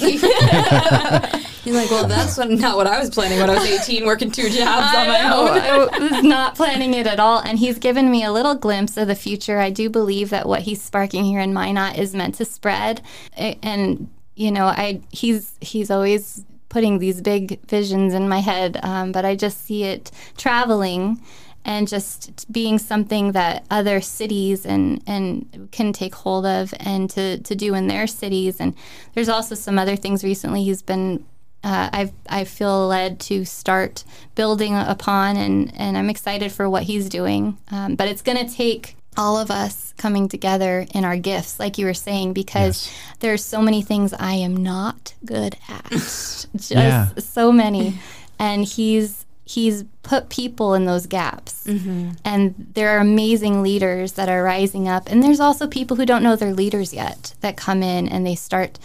You're 1.66 1.76
like, 1.76 1.92
well, 1.92 2.08
that's 2.08 2.36
what, 2.36 2.50
not 2.50 2.78
what 2.78 2.88
I 2.88 2.98
was 3.00 3.12
planning 3.12 3.40
when 3.40 3.50
I 3.50 3.54
was 3.60 3.88
18, 3.88 4.06
working 4.06 4.32
two 4.32 4.50
jobs 4.50 4.96
on 4.96 5.08
my 5.08 5.20
I 5.20 5.30
know. 5.30 5.50
own. 5.50 5.90
I 5.94 6.00
was 6.00 6.24
not 6.24 6.56
planning 6.56 6.96
it 6.96 7.06
at 7.06 7.20
all. 7.20 7.40
And 7.42 7.60
he's 7.60 7.78
given 7.78 8.10
me 8.10 8.24
a 8.24 8.32
little 8.32 8.56
glimpse 8.56 8.98
of 8.98 9.08
the 9.08 9.16
future. 9.16 9.60
I 9.60 9.70
do 9.70 9.90
believe 9.90 10.32
that 10.32 10.48
what 10.48 10.62
he's 10.62 10.82
sparking 10.82 11.26
here 11.26 11.42
in 11.42 11.54
Minot 11.54 12.00
is 12.00 12.16
meant 12.16 12.36
to 12.36 12.46
spread. 12.46 13.02
And, 13.38 14.10
you 14.36 14.52
know, 14.52 14.66
I 14.66 15.02
he's 15.12 15.58
he's 15.62 15.92
always 15.92 16.44
putting 16.70 17.00
these 17.00 17.22
big 17.22 17.60
visions 17.66 18.14
in 18.14 18.30
my 18.30 18.40
head. 18.40 18.80
Um, 18.84 19.12
but 19.12 19.26
I 19.26 19.36
just 19.36 19.66
see 19.66 19.84
it 19.84 20.12
traveling 20.38 21.20
and 21.66 21.88
just 21.88 22.52
being 22.52 22.80
something 22.80 23.34
that 23.34 23.66
other 23.70 24.00
cities 24.00 24.66
and, 24.66 25.04
and 25.06 25.70
can 25.72 25.92
take 25.92 26.16
hold 26.16 26.46
of 26.46 26.74
and 26.80 27.10
to, 27.10 27.40
to 27.40 27.56
do 27.56 27.74
in 27.74 27.88
their 27.88 28.08
cities. 28.08 28.60
And 28.60 28.76
there's 29.14 29.30
also 29.30 29.56
some 29.56 29.78
other 29.78 29.96
things 29.96 30.24
recently 30.24 30.64
he's 30.64 30.82
been 30.82 31.26
uh, 31.64 31.90
I 31.92 32.14
I 32.30 32.44
feel 32.46 32.88
led 32.88 33.20
to 33.22 33.44
start 33.44 34.06
building 34.36 34.76
upon, 34.76 35.36
and 35.36 35.74
and 35.76 35.98
I'm 35.98 36.10
excited 36.10 36.52
for 36.54 36.70
what 36.70 36.84
he's 36.84 37.10
doing. 37.10 37.58
Um, 37.70 37.96
but 37.96 38.08
it's 38.08 38.22
going 38.22 38.38
to 38.38 38.54
take 38.54 38.96
all 39.20 39.38
of 39.38 39.52
us 39.52 39.94
coming 39.98 40.28
together 40.30 40.88
in 40.96 41.04
our 41.06 41.18
gifts, 41.18 41.60
like 41.60 41.78
you 41.78 41.86
were 41.86 41.94
saying, 41.94 42.34
because 42.34 42.90
there 43.20 43.34
are 43.34 43.38
so 43.38 43.62
many 43.62 43.82
things 43.82 44.14
I 44.14 44.34
am 44.34 44.56
not 44.56 45.14
good 45.26 45.58
at, 45.68 45.90
just 45.92 46.72
Yeah. 46.72 47.10
so 47.18 47.52
many, 47.52 48.00
and 48.40 48.64
he's 48.66 49.26
he's 49.44 49.84
put 50.04 50.30
people 50.30 50.76
in 50.76 50.86
those 50.86 51.08
gaps. 51.08 51.64
Mm-hmm. 51.66 52.12
And 52.24 52.54
there 52.76 52.90
are 52.96 53.00
amazing 53.00 53.64
leaders 53.64 54.12
that 54.14 54.30
are 54.30 54.44
rising 54.44 54.88
up. 54.88 55.10
And 55.10 55.24
there's 55.24 55.40
also 55.40 55.66
people 55.66 55.98
who 55.98 56.06
don't 56.06 56.22
know 56.22 56.36
they're 56.36 56.54
leaders 56.54 56.94
yet 56.94 57.34
that 57.42 57.58
come 57.58 57.82
in 57.82 58.08
and 58.08 58.28
they 58.28 58.36
start 58.36 58.78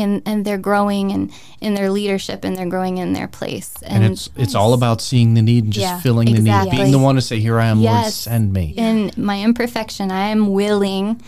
in 0.00 0.22
and 0.26 0.44
they're 0.44 0.58
growing 0.58 1.12
and 1.12 1.30
in 1.60 1.74
their 1.74 1.90
leadership 1.90 2.44
and 2.44 2.56
they're 2.56 2.68
growing 2.68 2.98
in 2.98 3.12
their 3.12 3.28
place 3.28 3.74
and, 3.82 4.04
and 4.04 4.12
it's 4.12 4.28
it's 4.36 4.54
all 4.54 4.72
about 4.74 5.00
seeing 5.00 5.34
the 5.34 5.42
need 5.42 5.64
and 5.64 5.72
just 5.72 5.82
Yeah, 5.86 6.00
filling 6.00 6.26
the 6.26 6.32
need, 6.32 6.38
exactly. 6.40 6.76
being 6.76 6.92
the 6.92 6.98
one 6.98 7.14
to 7.16 7.20
say, 7.20 7.38
"Here 7.40 7.58
I 7.58 7.66
am, 7.66 7.82
Lord, 7.82 8.12
send 8.12 8.52
me." 8.52 8.74
in 8.76 9.10
my 9.16 9.42
imperfection 9.42 10.10
i 10.10 10.28
am 10.28 10.52
willing 10.52 11.20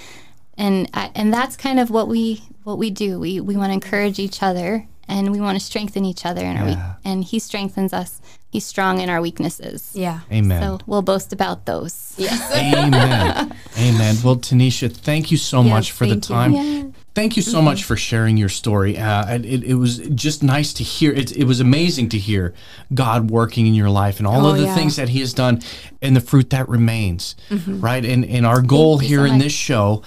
and 0.57 0.89
I, 0.95 1.11
and 1.15 1.33
that's 1.33 1.57
kind 1.57 1.81
of 1.81 1.91
what 1.91 2.09
we 2.09 2.43
what 2.65 2.79
we 2.79 2.91
do 2.91 3.19
we 3.19 3.41
we 3.41 3.57
want 3.57 3.71
to 3.71 3.75
encourage 3.75 4.19
each 4.19 4.43
other 4.43 4.87
and 5.09 5.33
we 5.33 5.41
want 5.41 5.59
to 5.59 5.65
strengthen 5.65 6.05
each 6.05 6.25
other 6.25 6.45
in 6.45 6.57
our 6.57 6.67
weak, 6.67 6.79
and 7.05 7.25
he 7.25 7.39
strengthens 7.41 7.93
us 7.93 8.21
he's 8.51 8.65
strong 8.65 9.01
in 9.01 9.09
our 9.11 9.21
weaknesses 9.21 9.91
Yeah. 9.95 10.21
Amen. 10.31 10.63
so 10.63 10.79
we'll 10.87 11.03
boast 11.03 11.33
about 11.33 11.67
those 11.67 12.15
Yes. 12.19 12.53
Amen. 12.53 13.55
Amen. 13.79 14.17
Well, 14.23 14.37
Tanisha, 14.37 14.93
thank 14.93 15.31
you 15.31 15.37
so 15.39 15.63
much 15.63 15.93
for 15.93 16.05
the 16.07 16.17
thank 16.21 16.53
you. 16.55 16.63
time. 16.83 16.95
Thank 17.13 17.37
you 17.37 17.43
so 17.43 17.57
mm-hmm. 17.57 17.65
much 17.65 17.85
for 17.85 17.97
sharing 17.97 18.37
your 18.37 18.49
story. 18.49 18.97
Uh, 18.97 19.39
it, 19.39 19.65
it 19.65 19.75
was 19.75 19.99
just 19.99 20.43
nice 20.43 20.73
to 20.75 20.85
hear. 20.85 21.13
It, 21.13 21.37
it 21.37 21.45
was 21.45 21.59
amazing 21.59 22.09
to 22.11 22.19
hear 22.19 22.55
God 22.95 23.31
working 23.31 23.67
in 23.67 23.75
your 23.75 23.91
life 23.91 24.19
and 24.19 24.27
all 24.29 24.47
Oh, 24.47 24.51
of 24.51 24.59
the 24.59 24.65
yeah. 24.65 24.75
things 24.77 24.97
that 24.97 25.09
He 25.09 25.21
has 25.21 25.35
done 25.35 25.61
and 26.01 26.15
the 26.15 26.21
fruit 26.21 26.51
that 26.51 26.69
remains. 26.69 27.35
Mm-hmm. 27.49 27.81
Right. 27.81 28.05
And, 28.05 28.25
and 28.25 28.47
our 28.47 28.63
goal 28.63 29.03
you 29.03 29.09
here 29.09 29.27
so 29.27 29.33
in 29.33 29.39
this 29.39 29.53
show 29.53 30.03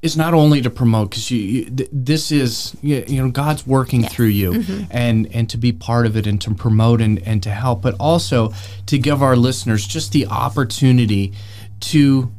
is 0.00 0.16
not 0.16 0.32
only 0.32 0.62
to 0.62 0.70
promote 0.70 1.10
because 1.10 1.30
you, 1.30 1.38
you 1.38 1.88
this 1.92 2.30
is 2.30 2.76
you 2.82 3.04
you 3.08 3.20
know 3.22 3.30
God's 3.30 3.66
working 3.66 4.04
through 4.04 4.26
you 4.26 4.52
mm-hmm. 4.52 4.84
and 4.90 5.26
and 5.34 5.50
to 5.50 5.56
be 5.56 5.72
part 5.72 6.06
of 6.06 6.16
it 6.16 6.26
and 6.26 6.40
to 6.42 6.54
promote 6.54 7.00
and, 7.00 7.20
and 7.26 7.42
to 7.42 7.50
help 7.50 7.82
but 7.82 7.96
also 7.98 8.52
to 8.86 8.96
give 8.96 9.22
our 9.22 9.36
listeners 9.36 9.86
just 9.86 10.12
the 10.12 10.26
opportunity 10.26 11.32
to 11.80 12.32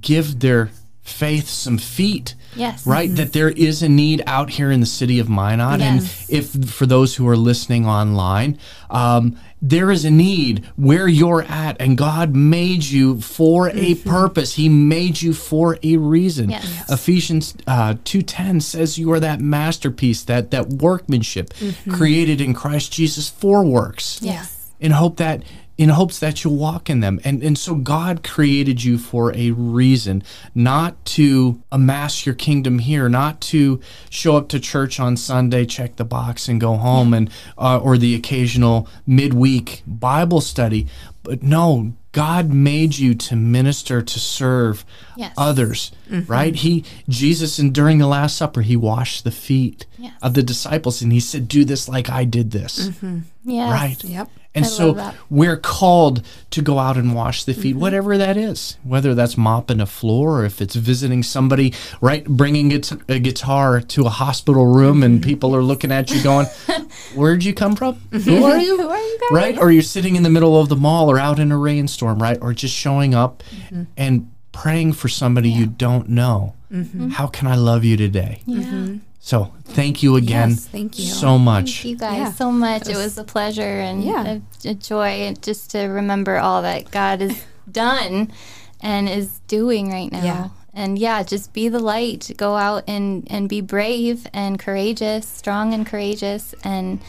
give 0.00 0.40
their 0.40 0.70
faith 1.08 1.48
some 1.48 1.78
feet 1.78 2.34
Yes. 2.56 2.86
right 2.86 3.14
that 3.16 3.32
there 3.34 3.50
is 3.50 3.82
a 3.82 3.88
need 3.88 4.22
out 4.26 4.50
here 4.50 4.70
in 4.70 4.80
the 4.80 4.86
city 4.86 5.18
of 5.20 5.28
Minot. 5.28 5.80
Yes. 5.80 6.28
and 6.28 6.38
if 6.38 6.70
for 6.70 6.86
those 6.86 7.14
who 7.16 7.28
are 7.28 7.36
listening 7.36 7.86
online 7.86 8.58
um, 8.90 9.36
there 9.60 9.90
is 9.90 10.04
a 10.04 10.10
need 10.10 10.64
where 10.76 11.06
you're 11.08 11.42
at 11.42 11.76
and 11.80 11.98
God 11.98 12.34
made 12.34 12.84
you 12.84 13.20
for 13.20 13.70
a 13.70 13.96
purpose. 13.96 14.54
He 14.54 14.68
made 14.68 15.20
you 15.20 15.32
for 15.34 15.78
a 15.82 15.96
reason. 15.96 16.50
Yes. 16.50 16.90
Ephesians 16.90 17.54
uh, 17.66 17.94
2.10 18.04 18.62
says 18.62 18.98
you 18.98 19.10
are 19.12 19.20
that 19.20 19.40
masterpiece 19.40 20.22
that 20.24 20.50
that 20.52 20.68
workmanship 20.68 21.52
created 21.90 22.40
in 22.40 22.54
Christ 22.54 22.92
Jesus 22.92 23.28
for 23.28 23.64
works. 23.64 24.20
Yes. 24.22 24.70
In 24.80 24.92
hope 24.92 25.16
that 25.18 25.42
in 25.78 25.90
hopes 25.90 26.18
that 26.18 26.42
you'll 26.42 26.56
walk 26.56 26.90
in 26.90 27.00
them. 27.00 27.20
And 27.24 27.42
and 27.42 27.56
so 27.56 27.76
God 27.76 28.24
created 28.24 28.82
you 28.82 28.98
for 28.98 29.34
a 29.34 29.52
reason 29.52 30.24
not 30.54 31.02
to 31.06 31.62
amass 31.70 32.26
your 32.26 32.34
kingdom 32.34 32.80
here 32.80 33.08
not 33.08 33.40
to 33.40 33.80
show 34.10 34.36
up 34.36 34.48
to 34.48 34.58
church 34.60 34.98
on 34.98 35.16
Sunday 35.16 35.64
check 35.64 35.96
the 35.96 36.04
box 36.04 36.48
and 36.48 36.60
go 36.60 36.76
home 36.76 37.14
and 37.14 37.30
uh, 37.56 37.78
or 37.78 37.96
the 37.96 38.14
occasional 38.14 38.88
midweek 39.06 39.82
Bible 39.86 40.40
study 40.40 40.88
But 41.22 41.42
no, 41.42 41.92
God 42.12 42.52
made 42.52 42.98
you 42.98 43.14
to 43.14 43.36
minister, 43.36 44.02
to 44.02 44.18
serve 44.18 44.84
Yes. 45.16 45.34
others, 45.36 45.92
mm-hmm. 46.10 46.30
right? 46.30 46.54
He 46.54 46.84
Jesus 47.08 47.58
and 47.58 47.72
during 47.72 47.98
the 47.98 48.06
last 48.06 48.36
supper, 48.36 48.62
he 48.62 48.76
washed 48.76 49.24
the 49.24 49.30
feet 49.30 49.86
Yes. 49.98 50.14
of 50.22 50.34
the 50.34 50.42
disciples 50.42 51.02
and 51.02 51.12
he 51.12 51.20
said, 51.20 51.48
"Do 51.48 51.64
this 51.64 51.88
like 51.88 52.08
I 52.08 52.24
did 52.24 52.50
this." 52.50 52.88
Mm-hmm. 52.88 53.18
Yes. 53.44 53.70
Right. 53.70 54.04
Yep. 54.04 54.30
And 54.54 54.64
I 54.64 54.68
so 54.68 55.12
we're 55.30 55.56
called 55.56 56.22
to 56.50 56.62
go 56.62 56.78
out 56.78 56.96
and 56.96 57.14
wash 57.14 57.44
the 57.44 57.54
feet, 57.54 57.72
mm-hmm. 57.72 57.80
whatever 57.80 58.18
that 58.18 58.36
is, 58.36 58.76
whether 58.82 59.14
that's 59.14 59.36
mopping 59.36 59.80
a 59.80 59.86
floor 59.86 60.40
or 60.40 60.44
if 60.44 60.60
it's 60.60 60.74
visiting 60.74 61.22
somebody, 61.22 61.74
right? 62.00 62.24
Bringing 62.24 62.72
a 63.08 63.18
guitar 63.18 63.80
to 63.80 64.06
a 64.06 64.08
hospital 64.08 64.66
room 64.66 65.02
and 65.02 65.22
people 65.22 65.54
are 65.54 65.62
looking 65.62 65.92
at 65.92 66.10
you 66.10 66.22
going, 66.22 66.46
Where'd 67.14 67.44
you 67.44 67.54
come 67.54 67.76
from? 67.76 67.94
Who 68.10 68.44
are 68.44 68.58
you? 68.58 68.78
Who 68.80 68.88
are 68.88 68.98
you 68.98 69.18
guys? 69.20 69.30
Right? 69.30 69.58
Or 69.58 69.70
you're 69.70 69.82
sitting 69.82 70.16
in 70.16 70.22
the 70.22 70.30
middle 70.30 70.60
of 70.60 70.68
the 70.68 70.76
mall 70.76 71.07
or 71.08 71.18
out 71.18 71.38
in 71.38 71.50
a 71.50 71.56
rainstorm, 71.56 72.20
right? 72.22 72.38
Or 72.40 72.52
just 72.52 72.74
showing 72.74 73.14
up 73.14 73.42
mm-hmm. 73.50 73.84
and 73.96 74.30
praying 74.52 74.92
for 74.92 75.08
somebody 75.08 75.48
you 75.50 75.66
don't 75.66 76.08
know. 76.08 76.54
Mm-hmm. 76.72 77.10
How 77.10 77.26
can 77.26 77.46
I 77.48 77.54
love 77.56 77.84
you 77.84 77.96
today? 77.96 78.42
Yeah. 78.46 78.62
Mm-hmm. 78.62 78.96
So 79.20 79.52
thank 79.64 80.02
you 80.02 80.16
again 80.16 80.50
Yes, 80.50 80.66
thank 80.66 80.98
you. 80.98 81.04
so 81.06 81.38
much. 81.38 81.82
Thank 81.82 81.84
you 81.84 81.96
guys 81.96 82.18
Yeah. 82.18 82.32
so 82.32 82.50
much. 82.52 82.82
It 82.82 82.88
was- 82.88 82.98
was 82.98 83.18
a 83.18 83.24
pleasure 83.24 83.62
and 83.80 84.02
Yeah. 84.02 84.38
a, 84.64 84.68
a 84.70 84.74
joy 84.74 85.34
just 85.42 85.70
to 85.72 85.80
remember 85.80 86.38
all 86.38 86.62
that 86.62 86.90
God 86.90 87.20
has 87.20 87.36
done 87.70 88.32
and 88.80 89.08
is 89.08 89.40
doing 89.48 89.90
right 89.90 90.10
now. 90.10 90.24
Yeah. 90.24 90.48
And 90.74 90.98
yeah, 90.98 91.22
just 91.24 91.52
be 91.52 91.68
the 91.68 91.80
light. 91.80 92.30
Go 92.36 92.56
out 92.56 92.84
and, 92.86 93.26
and 93.30 93.48
be 93.48 93.60
brave 93.60 94.26
and 94.32 94.58
courageous, 94.58 95.26
strong 95.26 95.74
and 95.74 95.84
courageous. 95.86 96.54
And 96.62 97.00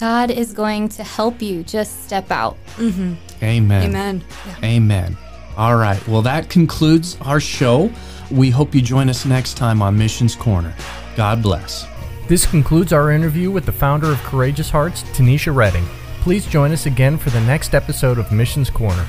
God 0.00 0.30
is 0.30 0.54
going 0.54 0.88
to 0.90 1.04
help 1.04 1.42
you. 1.42 1.62
Just 1.62 2.04
step 2.04 2.30
out. 2.30 2.56
Mm-hmm. 2.76 3.14
Amen. 3.44 3.82
Amen. 3.84 4.24
Amen. 4.64 5.16
All 5.58 5.76
right. 5.76 6.04
Well, 6.08 6.22
that 6.22 6.48
concludes 6.48 7.18
our 7.20 7.38
show. 7.38 7.90
We 8.30 8.48
hope 8.48 8.74
you 8.74 8.80
join 8.80 9.10
us 9.10 9.26
next 9.26 9.58
time 9.58 9.82
on 9.82 9.98
Missions 9.98 10.34
Corner. 10.34 10.74
God 11.16 11.42
bless. 11.42 11.86
This 12.28 12.46
concludes 12.46 12.94
our 12.94 13.10
interview 13.10 13.50
with 13.50 13.66
the 13.66 13.72
founder 13.72 14.10
of 14.10 14.18
Courageous 14.22 14.70
Hearts, 14.70 15.02
Tanisha 15.02 15.54
Redding. 15.54 15.84
Please 16.20 16.46
join 16.46 16.72
us 16.72 16.86
again 16.86 17.18
for 17.18 17.28
the 17.28 17.40
next 17.42 17.74
episode 17.74 18.18
of 18.18 18.32
Missions 18.32 18.70
Corner. 18.70 19.06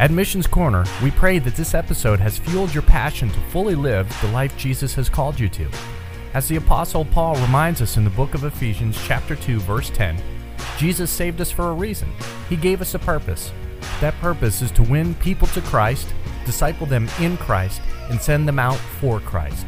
At 0.00 0.10
Missions 0.10 0.48
Corner, 0.48 0.84
we 1.00 1.12
pray 1.12 1.38
that 1.38 1.54
this 1.54 1.74
episode 1.74 2.18
has 2.18 2.38
fueled 2.38 2.74
your 2.74 2.82
passion 2.82 3.30
to 3.30 3.40
fully 3.50 3.76
live 3.76 4.12
the 4.20 4.28
life 4.28 4.56
Jesus 4.56 4.94
has 4.94 5.08
called 5.08 5.38
you 5.38 5.48
to. 5.50 5.68
As 6.34 6.48
the 6.48 6.56
Apostle 6.56 7.04
Paul 7.04 7.36
reminds 7.36 7.80
us 7.80 7.96
in 7.96 8.02
the 8.02 8.10
book 8.10 8.34
of 8.34 8.42
Ephesians, 8.42 8.98
chapter 9.06 9.36
2, 9.36 9.60
verse 9.60 9.88
10, 9.90 10.20
Jesus 10.76 11.08
saved 11.08 11.40
us 11.40 11.52
for 11.52 11.70
a 11.70 11.72
reason. 11.72 12.10
He 12.48 12.56
gave 12.56 12.80
us 12.80 12.96
a 12.96 12.98
purpose. 12.98 13.52
That 14.00 14.14
purpose 14.14 14.60
is 14.60 14.72
to 14.72 14.82
win 14.82 15.14
people 15.14 15.46
to 15.48 15.60
Christ, 15.60 16.12
disciple 16.44 16.88
them 16.88 17.08
in 17.20 17.36
Christ, 17.36 17.80
and 18.10 18.20
send 18.20 18.48
them 18.48 18.58
out 18.58 18.78
for 18.98 19.20
Christ. 19.20 19.64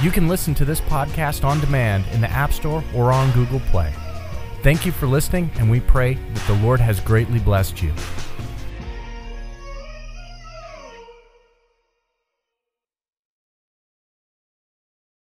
You 0.00 0.12
can 0.12 0.28
listen 0.28 0.54
to 0.54 0.64
this 0.64 0.80
podcast 0.80 1.42
on 1.42 1.58
demand 1.58 2.04
in 2.12 2.20
the 2.20 2.30
App 2.30 2.52
Store 2.52 2.84
or 2.94 3.10
on 3.10 3.32
Google 3.32 3.58
Play. 3.58 3.92
Thank 4.62 4.86
you 4.86 4.92
for 4.92 5.08
listening, 5.08 5.50
and 5.56 5.68
we 5.68 5.80
pray 5.80 6.14
that 6.14 6.46
the 6.46 6.62
Lord 6.62 6.78
has 6.78 7.00
greatly 7.00 7.40
blessed 7.40 7.82
you. 7.82 7.92